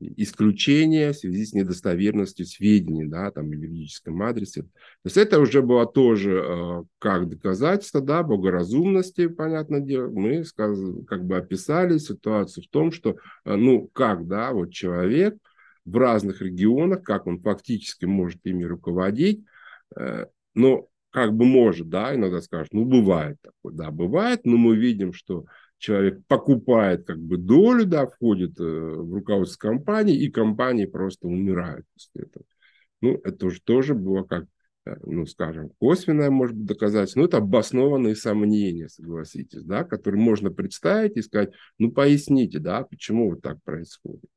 исключения 0.00 1.12
в 1.12 1.16
связи 1.16 1.44
с 1.44 1.52
недостоверностью 1.52 2.46
сведений, 2.46 3.04
да, 3.04 3.30
там, 3.30 3.48
в 3.48 3.52
юридическом 3.52 4.22
адресе. 4.22 4.62
То 4.62 4.68
есть 5.04 5.16
это 5.16 5.40
уже 5.40 5.62
было 5.62 5.86
тоже 5.86 6.40
э, 6.44 6.84
как 6.98 7.28
доказательство, 7.28 8.00
да, 8.00 8.22
богоразумности, 8.22 9.26
понятное 9.26 9.80
дело. 9.80 10.08
Мы 10.08 10.44
как 10.54 11.24
бы 11.24 11.36
описали 11.36 11.98
ситуацию 11.98 12.64
в 12.64 12.68
том, 12.68 12.92
что, 12.92 13.16
ну, 13.44 13.88
как, 13.92 14.26
да, 14.28 14.52
вот 14.52 14.72
человек 14.72 15.36
в 15.84 15.96
разных 15.96 16.42
регионах, 16.42 17.02
как 17.02 17.26
он 17.26 17.40
фактически 17.40 18.04
может 18.04 18.40
ими 18.44 18.64
руководить, 18.64 19.44
э, 19.96 20.26
но 20.54 20.88
как 21.18 21.34
бы 21.34 21.44
может, 21.44 21.88
да, 21.88 22.14
иногда 22.14 22.40
скажут, 22.40 22.72
ну, 22.72 22.84
бывает 22.84 23.38
такое, 23.42 23.76
да, 23.76 23.90
бывает, 23.90 24.42
но 24.44 24.56
мы 24.56 24.76
видим, 24.76 25.12
что 25.12 25.46
человек 25.78 26.24
покупает 26.28 27.06
как 27.06 27.18
бы 27.18 27.36
долю, 27.36 27.86
да, 27.86 28.06
входит 28.06 28.58
э, 28.60 28.62
в 28.62 29.12
руководство 29.14 29.68
компании, 29.68 30.16
и 30.16 30.30
компании 30.30 30.84
просто 30.86 31.26
умирают 31.26 31.86
после 31.92 32.28
этого. 32.28 32.44
Ну, 33.00 33.20
это 33.24 33.46
уже 33.46 33.60
тоже 33.60 33.96
было 33.96 34.22
как, 34.22 34.44
э, 34.86 34.94
ну, 35.04 35.26
скажем, 35.26 35.70
косвенное, 35.80 36.30
может 36.30 36.56
быть, 36.56 36.66
доказательство, 36.66 37.18
но 37.18 37.26
это 37.26 37.38
обоснованные 37.38 38.14
сомнения, 38.14 38.88
согласитесь, 38.88 39.64
да, 39.64 39.82
которые 39.82 40.22
можно 40.22 40.52
представить 40.52 41.16
и 41.16 41.22
сказать, 41.22 41.50
ну, 41.78 41.90
поясните, 41.90 42.60
да, 42.60 42.84
почему 42.84 43.30
вот 43.30 43.42
так 43.42 43.60
происходит. 43.64 44.30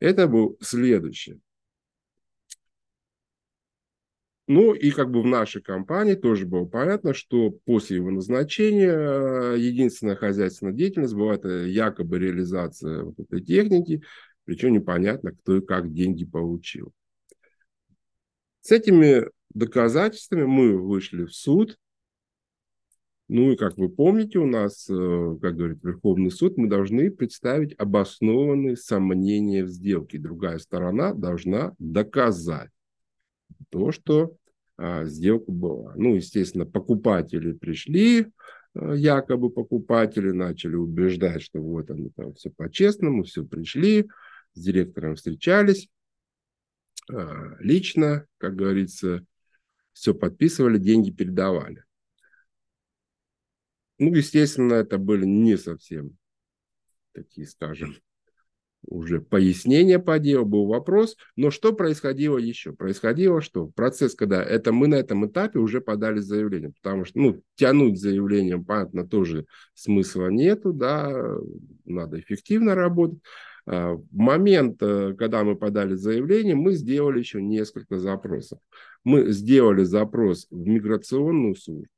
Это 0.00 0.28
был 0.28 0.58
следующее. 0.60 1.38
Ну 4.52 4.74
и 4.74 4.90
как 4.90 5.12
бы 5.12 5.22
в 5.22 5.26
нашей 5.26 5.62
компании 5.62 6.16
тоже 6.16 6.44
было 6.44 6.64
понятно, 6.64 7.14
что 7.14 7.52
после 7.52 7.98
его 7.98 8.10
назначения 8.10 8.90
э, 8.90 9.54
единственная 9.56 10.16
хозяйственная 10.16 10.72
деятельность 10.72 11.14
была 11.14 11.36
это 11.36 11.66
якобы 11.66 12.18
реализация 12.18 13.04
вот 13.04 13.20
этой 13.20 13.42
техники, 13.42 14.02
причем 14.44 14.72
непонятно, 14.72 15.30
кто 15.30 15.58
и 15.58 15.64
как 15.64 15.92
деньги 15.92 16.24
получил. 16.24 16.92
С 18.62 18.72
этими 18.72 19.30
доказательствами 19.54 20.46
мы 20.46 20.76
вышли 20.76 21.26
в 21.26 21.32
суд. 21.32 21.78
Ну 23.28 23.52
и, 23.52 23.56
как 23.56 23.78
вы 23.78 23.88
помните, 23.88 24.40
у 24.40 24.46
нас, 24.46 24.90
э, 24.90 25.38
как 25.40 25.54
говорит 25.54 25.84
Верховный 25.84 26.32
суд, 26.32 26.56
мы 26.56 26.68
должны 26.68 27.12
представить 27.12 27.78
обоснованные 27.78 28.76
сомнения 28.76 29.62
в 29.62 29.68
сделке. 29.68 30.18
Другая 30.18 30.58
сторона 30.58 31.14
должна 31.14 31.72
доказать 31.78 32.70
то, 33.70 33.92
что 33.92 34.34
сделка 35.04 35.52
была. 35.52 35.94
Ну, 35.96 36.14
естественно, 36.14 36.64
покупатели 36.64 37.52
пришли, 37.52 38.32
а, 38.74 38.94
якобы 38.94 39.50
покупатели 39.50 40.30
начали 40.30 40.76
убеждать, 40.76 41.42
что 41.42 41.60
вот 41.60 41.90
они 41.90 42.10
там 42.10 42.34
все 42.34 42.50
по-честному, 42.50 43.24
все 43.24 43.44
пришли, 43.44 44.08
с 44.54 44.62
директором 44.62 45.16
встречались, 45.16 45.88
а, 47.10 47.56
лично, 47.60 48.26
как 48.38 48.56
говорится, 48.56 49.24
все 49.92 50.14
подписывали, 50.14 50.78
деньги 50.78 51.10
передавали. 51.10 51.84
Ну, 53.98 54.14
естественно, 54.14 54.74
это 54.74 54.96
были 54.96 55.26
не 55.26 55.58
совсем 55.58 56.16
такие, 57.12 57.46
скажем, 57.46 57.96
уже 58.86 59.20
пояснение 59.20 59.98
по 59.98 60.18
делу, 60.18 60.46
был 60.46 60.66
вопрос. 60.66 61.16
Но 61.36 61.50
что 61.50 61.72
происходило 61.72 62.38
еще? 62.38 62.72
Происходило 62.72 63.40
что? 63.40 63.66
Процесс, 63.66 64.14
когда 64.14 64.42
это 64.42 64.72
мы 64.72 64.88
на 64.88 64.96
этом 64.96 65.26
этапе 65.26 65.58
уже 65.58 65.80
подали 65.80 66.20
заявление, 66.20 66.72
потому 66.82 67.04
что 67.04 67.18
ну, 67.18 67.42
тянуть 67.56 68.00
заявлением, 68.00 68.64
понятно, 68.64 69.06
тоже 69.06 69.46
смысла 69.74 70.28
нету, 70.28 70.72
да, 70.72 71.12
надо 71.84 72.20
эффективно 72.20 72.74
работать. 72.74 73.20
А, 73.66 73.94
в 73.94 74.04
момент, 74.12 74.82
э, 74.82 75.14
когда 75.16 75.44
мы 75.44 75.56
подали 75.56 75.94
заявление, 75.94 76.54
мы 76.54 76.72
сделали 76.72 77.18
еще 77.18 77.42
несколько 77.42 77.98
запросов. 77.98 78.58
Мы 79.04 79.30
сделали 79.32 79.84
запрос 79.84 80.46
в 80.50 80.66
миграционную 80.66 81.54
службу. 81.54 81.88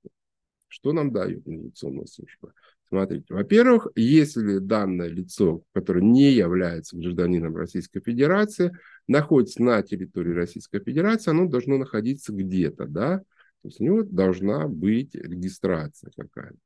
Что 0.68 0.92
нам 0.92 1.12
дает 1.12 1.46
миграционная 1.46 2.06
служба? 2.06 2.52
Смотрите, 2.92 3.32
во-первых, 3.32 3.88
если 3.96 4.58
данное 4.58 5.08
лицо, 5.08 5.62
которое 5.72 6.02
не 6.02 6.30
является 6.30 6.94
гражданином 6.94 7.56
Российской 7.56 8.02
Федерации, 8.02 8.70
находится 9.08 9.62
на 9.62 9.82
территории 9.82 10.34
Российской 10.34 10.78
Федерации, 10.80 11.30
оно 11.30 11.46
должно 11.46 11.78
находиться 11.78 12.34
где-то, 12.34 12.84
да? 12.84 13.20
То 13.20 13.68
есть 13.68 13.80
у 13.80 13.84
него 13.84 14.02
должна 14.02 14.68
быть 14.68 15.14
регистрация 15.14 16.12
какая-то. 16.14 16.58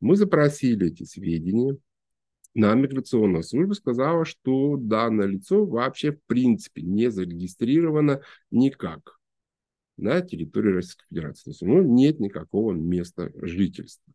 Мы 0.00 0.16
запросили 0.16 0.86
эти 0.86 1.02
сведения. 1.02 1.76
Нам 2.54 2.80
миграционная 2.80 3.42
служба 3.42 3.74
сказала, 3.74 4.24
что 4.24 4.78
данное 4.78 5.26
лицо 5.26 5.66
вообще 5.66 6.12
в 6.12 6.22
принципе 6.26 6.80
не 6.80 7.10
зарегистрировано 7.10 8.22
никак 8.50 9.18
на 9.98 10.22
территории 10.22 10.72
Российской 10.72 11.04
Федерации. 11.10 11.44
То 11.44 11.50
есть 11.50 11.62
у 11.62 11.66
него 11.66 11.82
нет 11.82 12.18
никакого 12.18 12.72
места 12.72 13.30
жительства. 13.34 14.10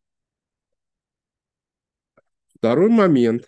Второй 2.58 2.90
момент, 2.90 3.46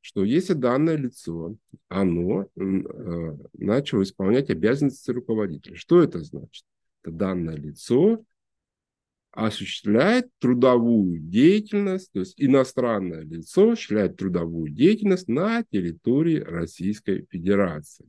что 0.00 0.24
если 0.24 0.54
данное 0.54 0.96
лицо, 0.96 1.56
оно 1.88 2.48
э, 2.56 3.36
начало 3.54 4.02
исполнять 4.02 4.50
обязанности 4.50 5.10
руководителя. 5.10 5.76
Что 5.76 6.02
это 6.02 6.20
значит? 6.20 6.64
Это 7.02 7.12
данное 7.12 7.56
лицо 7.56 8.24
осуществляет 9.32 10.28
трудовую 10.38 11.18
деятельность, 11.18 12.10
то 12.12 12.20
есть 12.20 12.34
иностранное 12.38 13.20
лицо 13.20 13.72
осуществляет 13.72 14.16
трудовую 14.16 14.70
деятельность 14.70 15.28
на 15.28 15.62
территории 15.62 16.40
Российской 16.40 17.26
Федерации. 17.30 18.08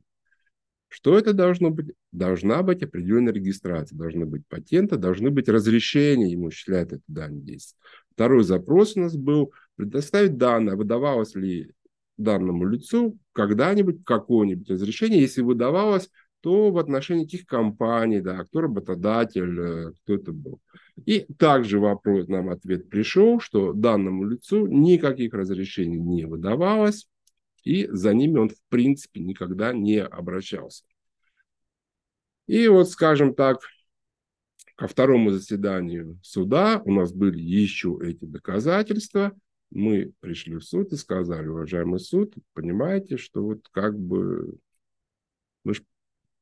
Что 0.88 1.18
это 1.18 1.34
должно 1.34 1.70
быть? 1.70 1.92
Должна 2.12 2.62
быть 2.62 2.82
определенная 2.82 3.34
регистрация, 3.34 3.98
должны 3.98 4.24
быть 4.24 4.46
патенты, 4.48 4.96
должны 4.96 5.30
быть 5.30 5.50
разрешения 5.50 6.32
ему 6.32 6.46
осуществлять 6.46 6.92
эту 6.92 7.02
данную 7.08 7.42
деятельность. 7.42 7.76
Второй 8.12 8.42
запрос 8.42 8.96
у 8.96 9.00
нас 9.00 9.14
был 9.14 9.52
предоставить 9.78 10.36
данные, 10.36 10.76
выдавалось 10.76 11.34
ли 11.36 11.72
данному 12.16 12.66
лицу 12.66 13.16
когда-нибудь 13.32 14.04
какое-нибудь 14.04 14.68
разрешение. 14.68 15.20
Если 15.20 15.40
выдавалось, 15.40 16.10
то 16.40 16.70
в 16.70 16.78
отношении 16.78 17.24
каких 17.24 17.46
компаний, 17.46 18.20
да, 18.20 18.44
кто 18.44 18.60
работодатель, 18.60 19.60
э, 19.60 19.92
кто 19.92 20.14
это 20.14 20.32
был. 20.32 20.60
И 21.06 21.26
также 21.38 21.78
вопрос, 21.78 22.26
нам 22.26 22.50
ответ 22.50 22.88
пришел, 22.88 23.40
что 23.40 23.72
данному 23.72 24.24
лицу 24.24 24.66
никаких 24.66 25.32
разрешений 25.32 25.98
не 25.98 26.26
выдавалось, 26.26 27.08
и 27.62 27.86
за 27.90 28.14
ними 28.14 28.38
он 28.38 28.48
в 28.48 28.60
принципе 28.68 29.20
никогда 29.20 29.72
не 29.72 30.02
обращался. 30.02 30.84
И 32.46 32.66
вот, 32.66 32.88
скажем 32.88 33.34
так, 33.34 33.60
ко 34.74 34.88
второму 34.88 35.30
заседанию 35.30 36.18
суда 36.22 36.82
у 36.84 36.92
нас 36.92 37.12
были 37.12 37.40
еще 37.40 37.98
эти 38.02 38.24
доказательства. 38.24 39.32
Мы 39.70 40.12
пришли 40.20 40.56
в 40.56 40.62
суд 40.62 40.92
и 40.92 40.96
сказали, 40.96 41.46
уважаемый 41.46 42.00
суд, 42.00 42.34
понимаете, 42.54 43.16
что 43.16 43.42
вот 43.42 43.68
как 43.70 43.98
бы 43.98 44.58
мы 45.64 45.74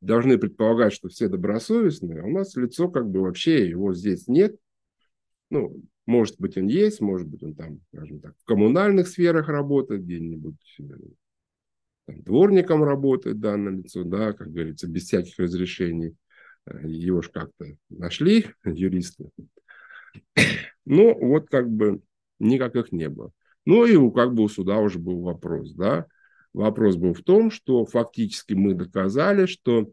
должны 0.01 0.39
предполагать, 0.39 0.93
что 0.93 1.09
все 1.09 1.29
добросовестные, 1.29 2.21
а 2.21 2.25
у 2.25 2.31
нас 2.31 2.55
лицо 2.57 2.89
как 2.89 3.09
бы 3.11 3.21
вообще 3.21 3.69
его 3.69 3.93
здесь 3.95 4.29
нет. 4.29 4.57
Ну, 5.51 5.83
может 6.07 6.37
быть, 6.39 6.57
он 6.57 6.67
есть, 6.67 7.01
может 7.01 7.27
быть, 7.27 7.43
он 7.43 7.55
там, 7.55 7.81
скажем 7.93 8.21
так, 8.21 8.35
в 8.39 8.45
коммунальных 8.45 9.09
сферах 9.09 9.49
работает, 9.49 10.05
где-нибудь 10.05 10.77
э, 10.79 10.85
дворником 12.07 12.85
работает 12.85 13.41
данное 13.41 13.73
лицо, 13.73 14.05
да, 14.05 14.33
как 14.33 14.53
говорится, 14.53 14.89
без 14.89 15.05
всяких 15.05 15.39
разрешений. 15.39 16.17
Его 16.83 17.23
ж 17.23 17.31
как-то 17.31 17.77
нашли 17.89 18.47
юристы. 18.65 19.31
Ну, 20.85 21.19
вот 21.27 21.49
как 21.49 21.69
бы 21.69 22.01
никаких 22.39 22.93
не 22.93 23.09
было. 23.09 23.33
Ну 23.65 23.85
и 23.85 24.13
как 24.13 24.35
бы 24.35 24.45
у 24.45 24.49
суда 24.49 24.79
уже 24.79 24.99
был 24.99 25.21
вопрос, 25.23 25.73
да. 25.73 26.07
Вопрос 26.53 26.97
был 26.97 27.13
в 27.13 27.23
том, 27.23 27.51
что 27.51 27.85
фактически 27.85 28.55
мы 28.55 28.75
доказали, 28.75 29.47
что 29.47 29.91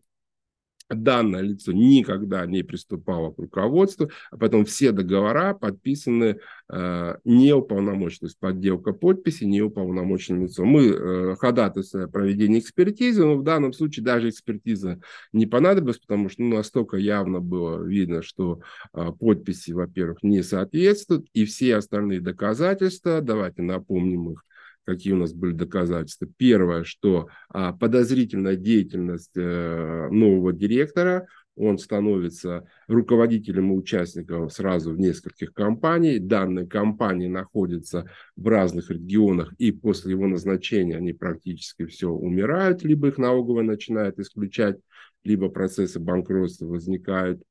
данное 0.89 1.41
лицо 1.41 1.71
никогда 1.71 2.45
не 2.45 2.63
приступало 2.63 3.31
к 3.31 3.39
руководству, 3.39 4.09
а 4.31 4.37
потом 4.37 4.65
все 4.65 4.91
договора 4.91 5.53
подписаны 5.53 6.39
э, 6.69 7.15
неуполномоченным, 7.23 8.19
то 8.19 8.25
есть 8.25 8.39
подделка 8.39 8.93
подписи 8.93 9.45
неуполномоченным 9.45 10.43
лицом. 10.43 10.67
Мы 10.67 10.87
э, 10.87 11.35
ходатайствуем 11.35 12.05
о 12.05 12.09
проведении 12.09 12.59
экспертизы, 12.59 13.25
но 13.25 13.35
в 13.35 13.43
данном 13.43 13.73
случае 13.73 14.03
даже 14.03 14.29
экспертиза 14.29 14.99
не 15.31 15.45
понадобилась, 15.45 15.99
потому 15.99 16.29
что 16.29 16.41
ну, 16.43 16.55
настолько 16.55 16.97
явно 16.97 17.39
было 17.39 17.83
видно, 17.83 18.21
что 18.21 18.61
э, 18.93 19.11
подписи, 19.19 19.71
во-первых, 19.71 20.23
не 20.23 20.43
соответствуют, 20.43 21.27
и 21.33 21.45
все 21.45 21.77
остальные 21.77 22.21
доказательства, 22.21 23.21
давайте 23.21 23.61
напомним 23.61 24.31
их, 24.31 24.43
какие 24.85 25.13
у 25.13 25.17
нас 25.17 25.33
были 25.33 25.53
доказательства. 25.53 26.27
Первое, 26.37 26.83
что 26.83 27.27
а, 27.49 27.73
подозрительная 27.73 28.55
деятельность 28.55 29.35
э, 29.35 30.07
нового 30.09 30.53
директора, 30.53 31.27
он 31.55 31.77
становится 31.77 32.67
руководителем 32.87 33.71
и 33.71 33.77
участником 33.77 34.49
сразу 34.49 34.91
в 34.91 34.99
нескольких 34.99 35.53
компаний. 35.53 36.17
Данные 36.17 36.65
компании 36.65 37.27
находятся 37.27 38.09
в 38.35 38.47
разных 38.47 38.89
регионах, 38.89 39.53
и 39.59 39.71
после 39.71 40.11
его 40.11 40.27
назначения 40.27 40.97
они 40.97 41.13
практически 41.13 41.85
все 41.85 42.09
умирают, 42.09 42.83
либо 42.83 43.09
их 43.09 43.17
налоговая 43.17 43.63
начинает 43.63 44.19
исключать, 44.19 44.79
либо 45.23 45.49
процессы 45.49 45.99
банкротства 45.99 46.65
возникают. 46.65 47.43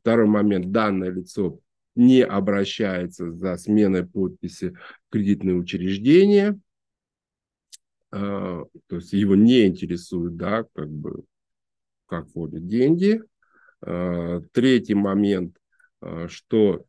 Второй 0.00 0.26
момент, 0.26 0.70
данное 0.70 1.10
лицо 1.10 1.60
не 1.94 2.22
обращается 2.22 3.32
за 3.32 3.56
сменой 3.56 4.06
подписи 4.06 4.76
в 5.06 5.12
кредитное 5.12 5.54
учреждение, 5.54 6.58
а, 8.14 8.64
то 8.86 8.96
есть 8.96 9.12
его 9.12 9.34
не 9.34 9.66
интересует, 9.66 10.36
да, 10.36 10.64
как 10.74 10.88
бы, 10.88 11.24
как 12.06 12.26
вводят 12.34 12.66
деньги. 12.66 13.20
А, 13.80 14.40
третий 14.52 14.94
момент, 14.94 15.56
а, 16.00 16.28
что 16.28 16.84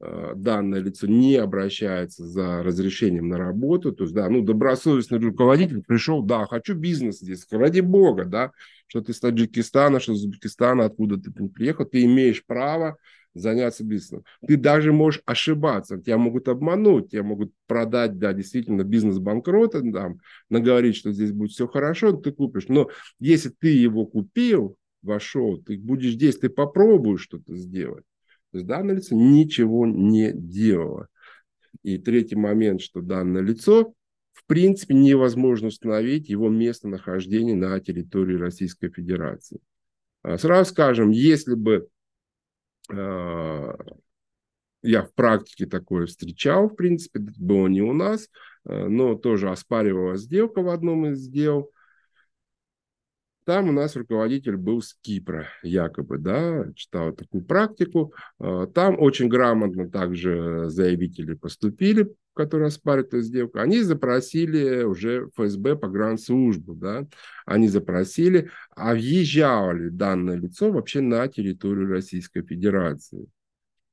данное 0.00 0.78
лицо 0.78 1.08
не 1.08 1.34
обращается 1.34 2.24
за 2.24 2.62
разрешением 2.62 3.30
на 3.30 3.36
работу, 3.36 3.90
то 3.90 4.04
есть, 4.04 4.14
да, 4.14 4.28
ну, 4.28 4.42
добросовестный 4.42 5.18
руководитель 5.18 5.82
пришел, 5.82 6.22
да, 6.22 6.46
хочу 6.46 6.76
бизнес 6.76 7.18
здесь, 7.18 7.44
ради 7.50 7.80
бога, 7.80 8.24
да, 8.24 8.52
что 8.86 9.00
ты 9.00 9.10
из 9.10 9.18
Таджикистана, 9.18 9.98
что 9.98 10.12
из 10.12 10.18
Узбекистана, 10.18 10.84
откуда 10.84 11.16
ты 11.16 11.32
приехал, 11.32 11.84
ты 11.84 12.04
имеешь 12.04 12.46
право 12.46 12.96
заняться 13.40 13.84
бизнесом. 13.84 14.24
Ты 14.46 14.56
даже 14.56 14.92
можешь 14.92 15.22
ошибаться, 15.26 15.98
тебя 15.98 16.18
могут 16.18 16.48
обмануть, 16.48 17.10
тебя 17.10 17.22
могут 17.22 17.52
продать, 17.66 18.18
да, 18.18 18.32
действительно, 18.32 18.82
бизнес 18.82 19.18
банкрота, 19.18 19.80
там, 19.80 20.20
наговорить, 20.50 20.96
что 20.96 21.12
здесь 21.12 21.32
будет 21.32 21.50
все 21.50 21.66
хорошо, 21.66 22.12
ты 22.12 22.32
купишь. 22.32 22.68
Но 22.68 22.88
если 23.18 23.50
ты 23.50 23.68
его 23.68 24.06
купил, 24.06 24.76
вошел, 25.02 25.62
ты 25.62 25.78
будешь 25.78 26.12
здесь, 26.12 26.38
ты 26.38 26.48
попробуешь 26.48 27.22
что-то 27.22 27.56
сделать. 27.56 28.04
То 28.52 28.58
есть 28.58 28.66
данное 28.66 28.96
лицо 28.96 29.14
ничего 29.14 29.86
не 29.86 30.32
делало. 30.32 31.08
И 31.82 31.98
третий 31.98 32.36
момент, 32.36 32.80
что 32.80 33.00
данное 33.00 33.42
лицо, 33.42 33.94
в 34.32 34.46
принципе, 34.46 34.94
невозможно 34.94 35.68
установить 35.68 36.28
его 36.28 36.48
местонахождение 36.48 37.54
на 37.54 37.78
территории 37.80 38.36
Российской 38.36 38.90
Федерации. 38.90 39.60
А 40.22 40.38
сразу 40.38 40.70
скажем, 40.70 41.10
если 41.10 41.54
бы 41.54 41.88
я 44.82 45.02
в 45.02 45.12
практике 45.14 45.66
такое 45.66 46.06
встречал, 46.06 46.68
в 46.68 46.76
принципе, 46.76 47.20
было 47.38 47.66
не 47.66 47.82
у 47.82 47.92
нас, 47.92 48.28
а, 48.64 48.88
но 48.88 49.14
тоже 49.14 49.50
оспаривалась 49.50 50.22
сделка 50.22 50.62
в 50.62 50.68
одном 50.68 51.06
из 51.06 51.26
дел. 51.28 51.70
Там 53.48 53.70
у 53.70 53.72
нас 53.72 53.96
руководитель 53.96 54.58
был 54.58 54.82
с 54.82 54.92
Кипра, 55.00 55.46
якобы, 55.62 56.18
да, 56.18 56.66
читал 56.74 57.14
такую 57.14 57.42
практику. 57.42 58.12
А, 58.38 58.66
там 58.66 59.00
очень 59.00 59.28
грамотно 59.28 59.88
также 59.88 60.68
заявители 60.68 61.32
поступили, 61.32 62.14
которые 62.34 62.66
оспаривают 62.66 63.08
эту 63.08 63.22
сделку. 63.22 63.58
Они 63.58 63.80
запросили 63.80 64.82
уже 64.82 65.30
ФСБ 65.34 65.76
по 65.76 65.88
гранд-службу, 65.88 66.74
да, 66.74 67.06
они 67.46 67.68
запросили, 67.68 68.50
а 68.76 68.92
въезжало 68.92 69.72
ли 69.72 69.88
данное 69.88 70.36
лицо 70.36 70.70
вообще 70.70 71.00
на 71.00 71.26
территорию 71.26 71.88
Российской 71.88 72.42
Федерации. 72.42 73.30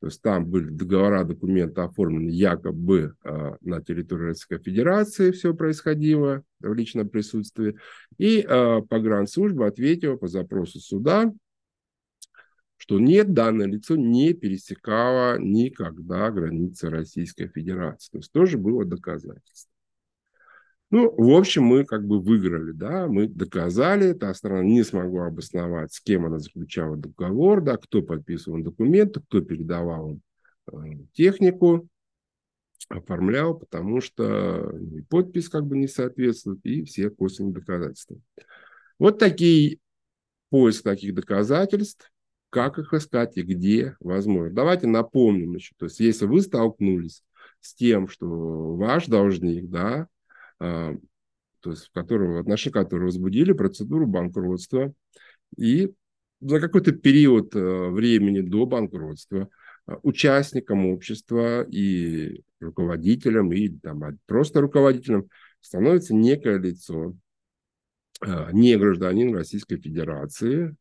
То 0.06 0.10
есть 0.10 0.22
там 0.22 0.46
были 0.46 0.70
договора, 0.70 1.24
документы 1.24 1.82
оформлены 1.82 2.30
якобы 2.30 3.16
э, 3.24 3.56
на 3.62 3.82
территории 3.82 4.26
Российской 4.26 4.60
Федерации 4.60 5.32
все 5.32 5.56
происходило 5.56 6.44
в 6.60 6.72
личном 6.76 7.10
присутствии. 7.10 7.76
И 8.20 8.46
э, 8.48 8.82
погранслужба 8.88 9.66
ответила 9.66 10.16
по 10.16 10.28
запросу 10.28 10.80
суда, 10.80 11.34
что 12.78 13.00
нет, 13.00 13.34
данное 13.34 13.66
лицо 13.66 13.96
не 13.96 14.36
пересекало 14.36 15.40
никогда 15.40 16.30
границы 16.30 16.92
Российской 16.92 17.48
Федерации. 17.48 18.12
То 18.12 18.18
есть 18.20 18.32
тоже 18.32 18.60
было 18.60 18.86
доказательство. 18.86 19.75
Ну, 20.96 21.14
в 21.14 21.38
общем, 21.38 21.66
мы 21.66 21.84
как 21.84 22.08
бы 22.08 22.22
выиграли, 22.22 22.72
да, 22.72 23.08
мы 23.08 23.28
доказали, 23.28 24.14
та 24.14 24.34
сторона 24.34 24.64
не 24.64 24.82
смогла 24.82 25.26
обосновать, 25.26 25.92
с 25.92 26.00
кем 26.00 26.26
она 26.26 26.40
заключала 26.40 26.96
договор, 26.96 27.60
да, 27.60 27.76
кто 27.76 28.02
подписывал 28.02 28.64
документы, 28.64 29.20
кто 29.20 29.42
передавал 29.42 30.18
э, 30.72 30.76
технику, 31.12 31.90
оформлял, 32.88 33.60
потому 33.60 34.00
что 34.00 34.74
и 34.80 35.02
подпись 35.02 35.50
как 35.50 35.66
бы 35.66 35.76
не 35.78 35.90
соответствует, 35.90 36.62
и 36.64 36.86
все 36.86 37.10
косвенные 37.10 37.56
доказательства. 37.56 38.16
Вот 38.98 39.20
такие 39.20 39.80
поиск 40.50 40.84
таких 40.84 41.14
доказательств, 41.14 42.10
как 42.50 42.80
их 42.80 42.94
искать 42.94 43.36
и 43.36 43.42
где 43.42 43.98
возможно. 44.00 44.56
Давайте 44.56 44.88
напомним 44.88 45.56
еще, 45.56 45.74
то 45.78 45.88
есть 45.88 46.00
если 46.00 46.26
вы 46.26 46.40
столкнулись 46.40 47.22
с 47.60 47.76
тем, 47.76 48.08
что 48.08 48.78
ваш 48.78 49.08
должник, 49.08 49.70
да, 49.70 50.08
то 50.60 51.72
есть 51.72 51.88
в 51.88 51.92
которого, 51.92 52.34
в 52.34 52.40
отношении 52.40 52.74
которого 52.74 53.06
возбудили 53.06 53.54
процедуру 53.54 54.08
банкротства, 54.08 54.94
и 55.58 55.92
за 56.42 56.60
какой-то 56.60 56.92
период 56.92 57.56
э, 57.56 57.90
времени 57.90 58.42
до 58.42 58.66
банкротства 58.66 59.50
а, 59.88 59.98
участником 60.04 60.86
общества 60.88 61.64
и 61.64 62.44
руководителем, 62.60 63.52
и 63.52 63.70
там, 63.70 64.04
а, 64.04 64.14
просто 64.26 64.62
руководителем 64.62 65.28
становится 65.62 66.14
некое 66.14 66.60
лицо, 66.60 67.16
не 68.52 68.78
гражданин 68.78 69.36
Российской 69.36 69.78
Федерации. 69.78 70.76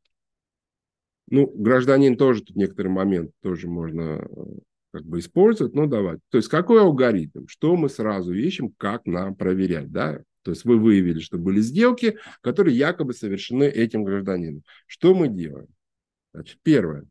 Ну, 1.29 1.51
гражданин 1.55 2.17
тоже 2.17 2.43
тут 2.43 2.57
некоторый 2.57 2.89
момент 2.89 3.33
тоже 3.43 3.67
можно 3.67 4.25
как 4.95 5.05
бы 5.05 5.19
использовать, 5.19 5.75
ну 5.75 5.89
давайте. 5.89 6.23
То 6.31 6.39
есть 6.39 6.49
какой 6.49 6.81
алгоритм, 6.81 7.49
что 7.49 7.75
мы 7.75 7.89
сразу 7.89 8.33
ищем, 8.33 8.73
как 8.79 9.07
нам 9.07 9.35
проверять, 9.35 9.91
да? 9.91 10.23
То 10.43 10.53
есть 10.53 10.65
вы 10.65 10.79
выявили, 10.79 11.19
что 11.19 11.37
были 11.37 11.61
сделки, 11.61 12.17
которые 12.43 12.77
якобы 12.77 13.13
совершены 13.13 13.65
этим 13.65 14.05
гражданином. 14.05 14.63
Что 14.87 15.13
мы 15.13 15.27
делаем? 15.27 15.67
Значит, 16.33 16.61
первое. 16.63 17.07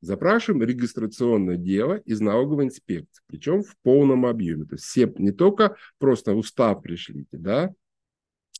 Запрашиваем 0.00 0.62
регистрационное 0.62 1.56
дело 1.56 1.94
из 2.04 2.20
налоговой 2.20 2.66
инспекции, 2.66 3.24
причем 3.26 3.64
в 3.64 3.74
полном 3.82 4.26
объеме. 4.26 4.66
То 4.66 4.76
есть 4.76 4.84
все 4.84 5.12
не 5.18 5.32
только 5.32 5.74
просто 5.98 6.34
устав 6.34 6.82
пришлите, 6.82 7.36
да, 7.36 7.72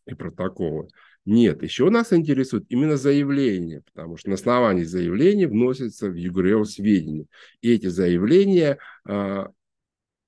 и 0.07 0.15
протоколы, 0.15 0.89
нет, 1.25 1.63
еще 1.63 1.89
нас 1.89 2.13
интересует 2.13 2.67
именно 2.69 2.97
заявление, 2.99 3.83
потому 3.83 4.19
что 4.19 4.29
на 4.29 4.35
основании 4.35 4.85
заявления 4.85 5.49
вносятся 5.49 6.11
в 6.11 6.15
ЮГРЕО 6.15 6.65
сведения. 6.65 7.27
И 7.63 7.73
эти 7.73 7.87
заявления, 7.87 8.79
а, 9.07 9.51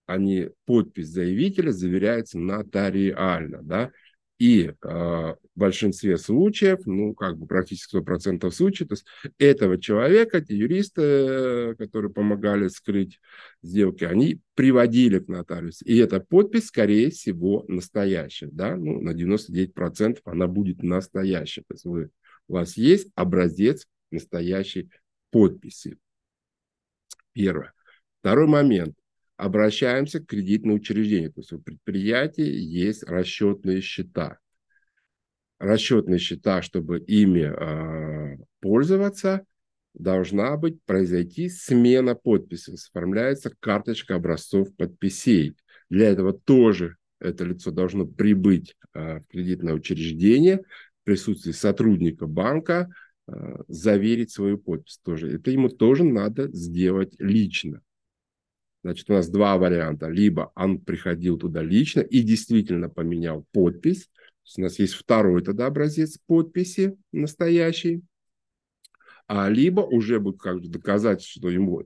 они, 0.06 0.48
подпись 0.64 1.08
заявителя 1.08 1.70
заверяется 1.70 2.38
нотариально, 2.38 3.62
да, 3.62 3.90
и 4.38 4.66
э, 4.66 4.74
в 4.82 5.36
большинстве 5.54 6.18
случаев, 6.18 6.80
ну, 6.84 7.14
как 7.14 7.38
бы 7.38 7.46
практически 7.46 7.96
100% 7.96 8.50
случаев, 8.50 8.88
то 8.88 8.94
есть 8.94 9.06
этого 9.38 9.80
человека, 9.80 10.42
те 10.42 10.54
юристы, 10.54 11.74
которые 11.78 12.12
помогали 12.12 12.68
скрыть 12.68 13.18
сделки, 13.62 14.04
они 14.04 14.40
приводили 14.54 15.20
к 15.20 15.28
нотариусу. 15.28 15.84
И 15.86 15.96
эта 15.96 16.20
подпись, 16.20 16.66
скорее 16.66 17.10
всего, 17.10 17.64
настоящая. 17.68 18.48
Да? 18.52 18.76
Ну, 18.76 19.00
на 19.00 19.10
99% 19.10 20.20
она 20.24 20.46
будет 20.46 20.82
настоящая. 20.82 21.62
То 21.62 21.74
есть 21.74 21.84
вы, 21.86 22.10
у 22.48 22.54
вас 22.54 22.76
есть 22.76 23.08
образец 23.14 23.86
настоящей 24.10 24.90
подписи. 25.30 25.98
Первое. 27.32 27.72
Второй 28.20 28.46
момент 28.46 28.96
обращаемся 29.36 30.20
к 30.20 30.26
кредитному 30.26 30.76
учреждению. 30.76 31.32
То 31.32 31.40
есть 31.40 31.52
у 31.52 31.58
предприятия 31.58 32.50
есть 32.50 33.02
расчетные 33.04 33.80
счета. 33.80 34.38
Расчетные 35.58 36.18
счета, 36.18 36.62
чтобы 36.62 36.98
ими 37.00 37.40
э, 37.40 38.36
пользоваться, 38.60 39.46
должна 39.94 40.56
быть 40.56 40.82
произойти 40.84 41.48
смена 41.48 42.14
подписи. 42.14 42.74
Оформляется 42.74 43.50
карточка 43.60 44.16
образцов 44.16 44.74
подписей. 44.76 45.56
Для 45.88 46.10
этого 46.10 46.32
тоже 46.32 46.96
это 47.18 47.44
лицо 47.44 47.70
должно 47.70 48.06
прибыть 48.06 48.76
а, 48.92 49.20
в 49.20 49.26
кредитное 49.28 49.74
учреждение 49.74 50.58
в 50.58 51.04
присутствии 51.04 51.52
сотрудника 51.52 52.26
банка, 52.26 52.90
а, 53.26 53.62
заверить 53.68 54.30
свою 54.30 54.58
подпись 54.58 54.98
тоже. 55.02 55.32
Это 55.32 55.50
ему 55.50 55.68
тоже 55.68 56.04
надо 56.04 56.48
сделать 56.52 57.14
лично. 57.18 57.80
Значит, 58.86 59.10
у 59.10 59.14
нас 59.14 59.28
два 59.28 59.58
варианта. 59.58 60.06
Либо 60.06 60.52
он 60.54 60.78
приходил 60.78 61.36
туда 61.36 61.60
лично 61.60 62.02
и 62.02 62.20
действительно 62.20 62.88
поменял 62.88 63.44
подпись. 63.50 64.08
у 64.56 64.60
нас 64.60 64.78
есть 64.78 64.94
второй 64.94 65.42
тогда 65.42 65.66
образец 65.66 66.20
подписи 66.24 66.96
настоящий. 67.10 68.04
А 69.26 69.48
либо 69.48 69.80
уже 69.80 70.20
будет 70.20 70.38
как 70.38 70.60
бы 70.60 70.68
доказать, 70.68 71.20
что 71.20 71.50
ему, 71.50 71.82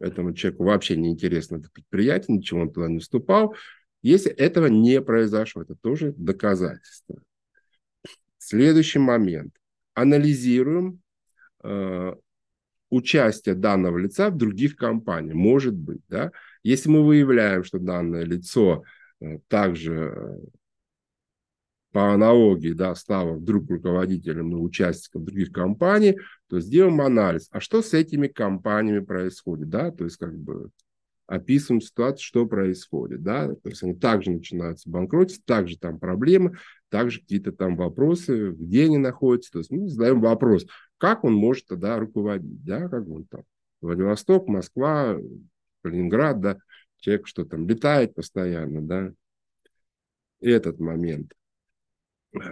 этому 0.00 0.34
человеку 0.34 0.64
вообще 0.64 0.96
не 0.96 1.10
интересно 1.10 1.58
это 1.58 1.70
предприятие, 1.70 2.38
ничего 2.38 2.62
он 2.62 2.72
туда 2.72 2.88
не 2.88 2.98
вступал. 2.98 3.54
Если 4.02 4.32
этого 4.32 4.66
не 4.66 5.00
произошло, 5.00 5.62
это 5.62 5.76
тоже 5.76 6.12
доказательство. 6.16 7.22
Следующий 8.38 8.98
момент. 8.98 9.54
Анализируем 9.94 11.02
э, 11.62 12.16
участие 12.92 13.54
данного 13.54 13.96
лица 13.96 14.28
в 14.28 14.36
других 14.36 14.76
компаниях. 14.76 15.34
Может 15.34 15.74
быть, 15.74 16.02
да. 16.08 16.30
Если 16.62 16.90
мы 16.90 17.02
выявляем, 17.04 17.64
что 17.64 17.78
данное 17.78 18.24
лицо 18.24 18.84
э, 19.20 19.38
также 19.48 20.12
э, 20.14 20.38
по 21.90 22.12
аналогии, 22.12 22.72
да, 22.72 22.94
стало 22.94 23.34
вдруг 23.34 23.70
руководителем 23.70 24.52
и 24.52 24.60
участником 24.60 25.24
других 25.24 25.52
компаний, 25.52 26.18
то 26.48 26.60
сделаем 26.60 27.00
анализ. 27.00 27.48
А 27.50 27.60
что 27.60 27.80
с 27.80 27.94
этими 27.94 28.28
компаниями 28.28 29.04
происходит, 29.04 29.70
да, 29.70 29.90
то 29.90 30.04
есть 30.04 30.18
как 30.18 30.36
бы 30.36 30.70
описываем 31.26 31.80
ситуацию, 31.80 32.22
что 32.22 32.46
происходит, 32.46 33.22
да, 33.22 33.48
то 33.48 33.70
есть 33.70 33.82
они 33.82 33.94
также 33.94 34.30
начинаются 34.32 34.90
банкротить, 34.90 35.44
также 35.46 35.78
там 35.78 35.98
проблемы, 35.98 36.58
также 36.90 37.20
какие-то 37.20 37.52
там 37.52 37.74
вопросы, 37.76 38.50
где 38.50 38.84
они 38.84 38.98
находятся, 38.98 39.52
то 39.52 39.58
есть 39.60 39.70
мы 39.70 39.88
задаем 39.88 40.20
вопрос, 40.20 40.66
как 41.02 41.24
он 41.24 41.34
может 41.34 41.66
тогда 41.66 41.98
руководить, 41.98 42.62
да, 42.62 42.88
как 42.88 43.08
он 43.08 43.24
там, 43.24 43.42
Владивосток, 43.80 44.46
Москва, 44.46 45.18
Калининград, 45.82 46.40
да, 46.40 46.58
человек 46.98 47.26
что 47.26 47.44
там 47.44 47.66
летает 47.66 48.14
постоянно, 48.14 48.80
да, 48.82 49.12
этот 50.40 50.78
момент. 50.78 51.32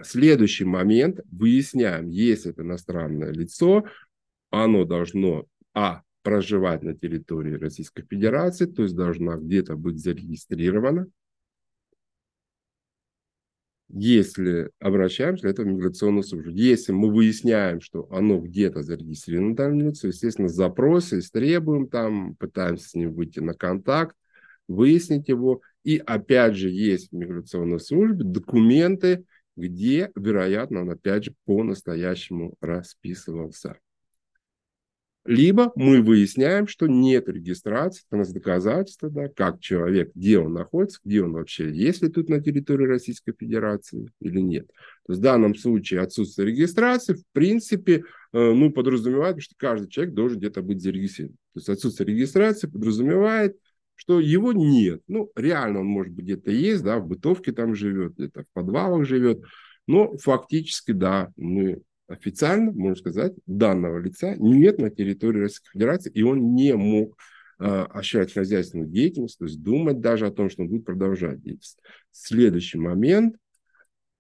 Следующий 0.03 0.65
момент, 0.65 1.21
выясняем, 1.31 2.09
если 2.09 2.51
это 2.51 2.63
иностранное 2.63 3.33
лицо, 3.33 3.85
оно 4.51 4.85
должно, 4.85 5.47
а, 5.73 6.03
проживать 6.23 6.83
на 6.83 6.97
территории 6.97 7.55
Российской 7.55 8.03
Федерации, 8.03 8.67
то 8.67 8.83
есть 8.83 8.97
должна 8.97 9.37
где-то 9.37 9.77
быть 9.77 10.01
зарегистрирована. 10.01 11.07
Если 13.93 14.71
обращаемся 14.79 15.43
для 15.43 15.51
этого 15.51 15.67
в 15.67 15.71
миграционную 15.71 16.23
службу. 16.23 16.51
Если 16.51 16.93
мы 16.93 17.13
выясняем, 17.13 17.81
что 17.81 18.07
оно 18.13 18.39
где-то 18.39 18.83
зарегистрировано 18.83 19.89
лицо, 19.89 20.09
естественно, 20.09 20.49
запросы 20.49 21.19
истребуем 21.19 21.89
там, 21.89 22.37
пытаемся 22.37 22.89
с 22.89 22.95
ним 22.95 23.13
выйти 23.13 23.41
на 23.41 23.55
контакт, 23.55 24.15
выяснить 24.69 25.29
его. 25.29 25.63
И 25.83 25.99
опять 25.99 26.55
же 26.55 26.71
есть 26.71 27.11
в 27.11 27.17
миграционной 27.17 27.81
службе 27.81 28.25
документы, 28.25 29.25
где, 29.57 30.11
вероятно, 30.15 30.83
он 30.83 30.91
опять 30.91 31.25
же 31.25 31.35
по-настоящему 31.45 32.55
расписывался. 32.61 33.77
Либо 35.31 35.71
мы 35.77 36.03
выясняем, 36.03 36.67
что 36.67 36.89
нет 36.89 37.29
регистрации, 37.29 38.03
это 38.05 38.17
у 38.17 38.19
нас 38.19 38.33
доказательство, 38.33 39.09
да, 39.09 39.29
как 39.29 39.61
человек, 39.61 40.11
где 40.13 40.41
он 40.41 40.53
находится, 40.55 40.99
где 41.05 41.23
он 41.23 41.35
вообще, 41.35 41.71
есть 41.71 42.03
ли 42.03 42.09
тут 42.09 42.29
на 42.29 42.43
территории 42.43 42.89
Российской 42.89 43.33
Федерации 43.39 44.11
или 44.21 44.41
нет. 44.41 44.67
То 45.07 45.13
есть 45.13 45.21
в 45.21 45.23
данном 45.23 45.55
случае 45.55 46.01
отсутствие 46.01 46.49
регистрации, 46.49 47.15
в 47.15 47.23
принципе, 47.31 47.99
э, 47.99 48.03
ну, 48.33 48.73
подразумевает, 48.73 49.41
что 49.41 49.55
каждый 49.57 49.89
человек 49.89 50.15
должен 50.15 50.41
где-то 50.41 50.63
быть 50.63 50.83
зарегистрирован. 50.83 51.37
То 51.55 51.59
есть 51.61 51.69
отсутствие 51.69 52.09
регистрации 52.09 52.67
подразумевает, 52.67 53.57
что 53.95 54.19
его 54.19 54.53
нет. 54.53 55.01
Ну, 55.07 55.31
реально 55.37 55.83
он, 55.83 55.87
может 55.87 56.13
быть, 56.13 56.25
где-то 56.25 56.51
есть, 56.51 56.83
да, 56.83 56.99
в 56.99 57.07
бытовке 57.07 57.53
там 57.53 57.77
живет, 57.77 58.15
где-то 58.17 58.43
в 58.43 58.53
подвалах 58.53 59.07
живет, 59.07 59.45
но 59.87 60.17
фактически, 60.19 60.91
да, 60.91 61.31
мы 61.37 61.83
официально, 62.11 62.73
можно 62.73 62.97
сказать, 62.97 63.35
данного 63.47 63.99
лица 63.99 64.35
нет 64.37 64.79
на 64.79 64.91
территории 64.91 65.43
Российской 65.43 65.71
Федерации, 65.73 66.11
и 66.13 66.23
он 66.23 66.55
не 66.55 66.75
мог 66.75 67.17
э, 67.59 67.65
осуществлять 67.65 68.33
хозяйственную 68.33 68.89
деятельность, 68.89 69.39
то 69.39 69.45
есть 69.45 69.63
думать 69.63 70.01
даже 70.01 70.27
о 70.27 70.33
том, 70.33 70.51
что 70.51 70.63
он 70.63 70.69
будет 70.69 70.85
продолжать 70.85 71.41
деятельность. 71.41 71.81
Следующий 72.11 72.79
момент. 72.79 73.37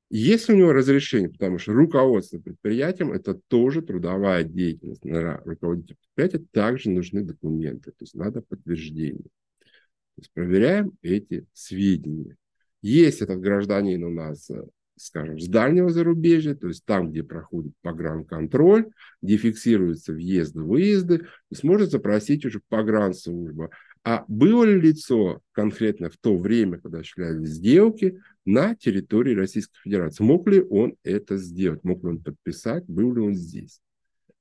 Если 0.08 0.52
у 0.52 0.56
него 0.56 0.72
разрешение, 0.72 1.28
потому 1.28 1.58
что 1.58 1.72
руководство 1.72 2.38
предприятием– 2.38 3.12
это 3.12 3.34
тоже 3.34 3.82
трудовая 3.82 4.42
деятельность 4.44 5.04
на 5.04 5.38
руководителя 5.44 5.96
предприятия, 5.96 6.46
также 6.52 6.90
нужны 6.90 7.22
документы, 7.22 7.90
то 7.90 8.02
есть 8.02 8.14
надо 8.14 8.42
подтверждение. 8.42 9.22
То 9.22 10.22
есть 10.22 10.32
проверяем 10.32 10.92
эти 11.02 11.46
сведения. 11.52 12.36
Если 12.82 13.24
этот 13.24 13.40
гражданин 13.40 14.02
у 14.04 14.10
нас 14.10 14.50
э, 14.50 14.64
скажем, 15.06 15.38
с 15.38 15.48
дальнего 15.48 15.90
зарубежья, 15.90 16.54
то 16.54 16.68
есть 16.68 16.84
там, 16.84 17.10
где 17.10 17.22
проходит 17.22 17.72
погранконтроль, 17.82 18.90
где 19.22 19.36
фиксируются 19.36 20.12
въезды-выезды, 20.12 21.26
можно 21.62 21.86
запросить 21.86 22.44
уже 22.44 22.60
погранслужба. 22.68 23.70
А 24.02 24.24
было 24.28 24.64
ли 24.64 24.80
лицо 24.80 25.40
конкретно 25.52 26.08
в 26.08 26.16
то 26.16 26.36
время, 26.36 26.78
когда 26.78 26.98
осуществлялись 26.98 27.50
сделки, 27.50 28.20
на 28.46 28.74
территории 28.74 29.34
Российской 29.34 29.78
Федерации? 29.82 30.24
Мог 30.24 30.48
ли 30.48 30.62
он 30.62 30.96
это 31.02 31.36
сделать? 31.36 31.84
Мог 31.84 32.02
ли 32.02 32.10
он 32.10 32.22
подписать? 32.22 32.84
Был 32.86 33.14
ли 33.14 33.20
он 33.20 33.34
здесь? 33.34 33.80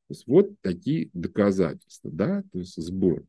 То 0.07 0.13
есть 0.13 0.27
вот 0.27 0.49
такие 0.61 1.09
доказательства, 1.13 2.09
да, 2.11 2.43
то 2.51 2.59
есть 2.59 2.81
сбор. 2.81 3.23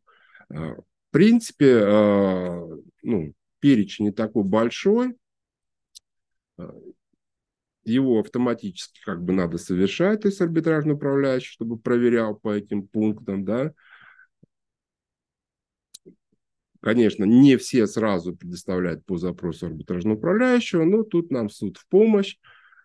А, 0.49 0.77
в 0.77 0.85
принципе, 1.11 1.81
а, 1.83 2.79
ну, 3.03 3.35
перечень 3.59 4.07
не 4.07 4.13
такой 4.13 4.45
большой, 4.45 5.17
а, 6.57 6.75
его 7.85 8.21
автоматически 8.21 9.01
как 9.05 9.23
бы 9.23 9.33
надо 9.33 9.59
совершать, 9.59 10.23
то 10.23 10.29
есть 10.29 10.41
арбитражный 10.41 10.95
управляющий, 10.95 11.53
чтобы 11.53 11.79
проверял 11.79 12.37
по 12.37 12.53
этим 12.53 12.87
пунктам, 12.87 13.45
да. 13.45 13.73
Конечно, 16.81 17.25
не 17.25 17.57
все 17.57 17.87
сразу 17.87 18.35
предоставляют 18.35 19.05
по 19.05 19.19
запросу 19.19 19.67
арбитражного 19.67 20.17
управляющего, 20.17 20.85
но 20.85 21.03
тут 21.03 21.31
нам 21.31 21.51
суд 21.51 21.77
в 21.77 21.87
помощь. 21.89 22.37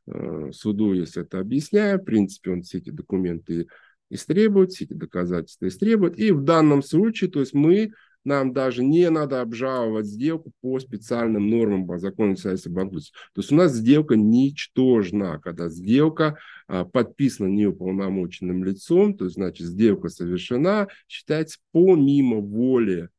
Э, 0.07 0.51
суду, 0.51 0.93
если 0.93 1.23
это 1.23 1.39
объясняю, 1.39 1.99
в 1.99 2.03
принципе, 2.03 2.51
он 2.51 2.63
все 2.63 2.79
эти 2.79 2.89
документы 2.89 3.67
истребует, 4.09 4.71
все 4.71 4.85
эти 4.85 4.93
доказательства 4.93 5.67
истребует. 5.67 6.19
И 6.19 6.31
в 6.31 6.43
данном 6.43 6.83
случае, 6.83 7.31
то 7.31 7.39
есть 7.39 7.53
мы 7.53 7.91
нам 8.25 8.53
даже 8.53 8.83
не 8.83 9.09
надо 9.09 9.41
обжаловать 9.41 10.07
сделку 10.07 10.51
по 10.61 10.79
специальным 10.79 11.49
нормам 11.49 11.87
по 11.87 11.99
закону 11.99 12.35
о 12.43 12.69
банкротстве. 12.69 13.17
То 13.33 13.41
есть 13.41 13.51
у 13.51 13.55
нас 13.55 13.73
сделка 13.73 14.15
ничтожна, 14.15 15.39
когда 15.39 15.69
сделка 15.69 16.37
а, 16.67 16.85
подписана 16.85 17.47
неуполномоченным 17.47 18.63
лицом, 18.63 19.15
то 19.15 19.25
есть 19.25 19.35
значит 19.35 19.67
сделка 19.67 20.09
совершена, 20.09 20.87
считается 21.07 21.59
помимо 21.71 22.37
воли 22.37 23.09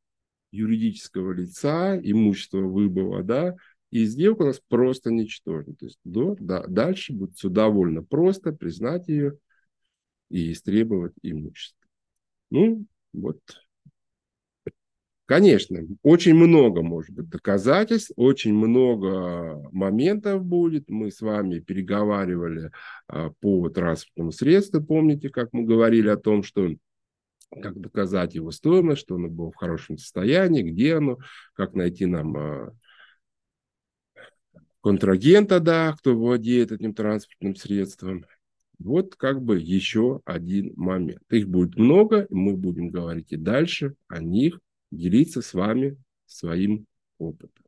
юридического 0.51 1.31
лица, 1.31 1.97
имущество 1.97 2.59
выбыло, 2.59 3.23
да, 3.23 3.55
и 3.91 4.05
сделка 4.05 4.43
у 4.43 4.45
нас 4.47 4.61
просто 4.67 5.11
ничтожна. 5.11 5.73
То 5.75 5.85
есть 5.85 5.99
до, 6.03 6.35
да, 6.39 6.65
дальше 6.67 7.13
будет 7.13 7.35
все 7.35 7.49
довольно 7.49 8.03
просто 8.03 8.51
признать 8.51 9.07
ее 9.07 9.37
и 10.29 10.51
истребовать 10.51 11.13
имущество. 11.21 11.87
Ну, 12.49 12.85
вот 13.13 13.39
Конечно, 15.27 15.81
очень 16.03 16.35
много 16.35 16.81
может 16.83 17.13
быть 17.13 17.27
доказательств, 17.27 18.13
очень 18.15 18.53
много 18.53 19.69
моментов 19.73 20.45
будет. 20.45 20.89
Мы 20.89 21.11
с 21.11 21.19
вами 21.19 21.59
переговаривали 21.59 22.71
а, 23.09 23.31
по 23.41 23.67
транспортному 23.67 24.31
средству, 24.31 24.81
помните, 24.81 25.27
как 25.27 25.49
мы 25.51 25.65
говорили 25.65 26.07
о 26.07 26.15
том, 26.15 26.43
что 26.43 26.69
как 27.61 27.77
доказать 27.77 28.35
его 28.35 28.51
стоимость, 28.51 29.01
что 29.01 29.15
оно 29.15 29.27
было 29.27 29.51
в 29.51 29.57
хорошем 29.57 29.97
состоянии, 29.97 30.63
где 30.63 30.95
оно, 30.95 31.17
как 31.55 31.73
найти 31.73 32.05
нам 32.05 32.37
а, 32.37 32.73
контрагента, 34.81 35.59
да, 35.59 35.93
кто 35.99 36.15
владеет 36.15 36.71
этим 36.71 36.93
транспортным 36.93 37.57
средством. 37.57 38.25
Вот 38.79 39.15
как 39.15 39.41
бы 39.41 39.59
еще 39.59 40.21
один 40.23 40.71
момент. 40.77 41.23
Их 41.29 41.49
будет 41.49 41.75
много, 41.75 42.27
мы 42.29 42.55
будем 42.55 42.91
говорить 42.91 43.33
и 43.33 43.35
дальше 43.35 43.95
о 44.07 44.23
них 44.23 44.61
делиться 44.91 45.41
с 45.41 45.53
вами 45.53 45.97
своим 46.25 46.85
опытом. 47.17 47.65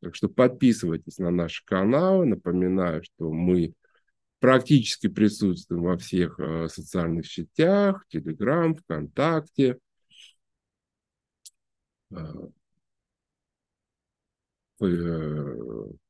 Так 0.00 0.14
что 0.14 0.28
подписывайтесь 0.28 1.18
на 1.18 1.30
наши 1.30 1.64
каналы. 1.64 2.26
Напоминаю, 2.26 3.02
что 3.02 3.32
мы 3.32 3.74
практически 4.38 5.08
присутствуем 5.08 5.82
во 5.82 5.96
всех 5.96 6.38
э, 6.38 6.68
социальных 6.68 7.26
сетях, 7.26 8.04
Телеграм, 8.08 8.74
ВКонтакте. 8.74 9.78
Э, 12.10 12.16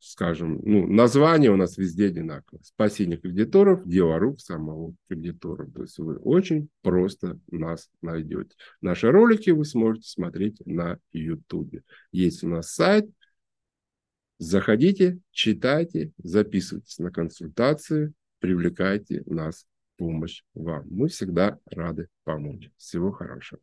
скажем, 0.00 0.60
ну, 0.64 0.86
название 0.88 1.52
у 1.52 1.56
нас 1.56 1.76
везде 1.78 2.06
одинаково. 2.06 2.58
Спасение 2.62 3.16
кредиторов, 3.16 3.86
дело 3.86 4.18
рук 4.18 4.40
самого 4.40 4.94
кредитора. 5.08 5.70
То 5.70 5.82
есть 5.82 5.98
вы 5.98 6.16
очень 6.16 6.68
просто 6.82 7.38
нас 7.50 7.88
найдете. 8.02 8.56
Наши 8.80 9.10
ролики 9.10 9.50
вы 9.50 9.64
сможете 9.64 10.08
смотреть 10.08 10.60
на 10.66 10.98
YouTube. 11.12 11.80
Есть 12.10 12.42
у 12.42 12.48
нас 12.48 12.72
сайт. 12.72 13.08
Заходите, 14.38 15.18
читайте, 15.30 16.12
записывайтесь 16.18 16.98
на 16.98 17.10
консультации, 17.10 18.12
привлекайте 18.38 19.22
нас 19.26 19.64
помощь 19.96 20.42
вам. 20.54 20.84
Мы 20.90 21.08
всегда 21.08 21.58
рады 21.66 22.08
помочь. 22.24 22.70
Всего 22.76 23.12
хорошего. 23.12 23.60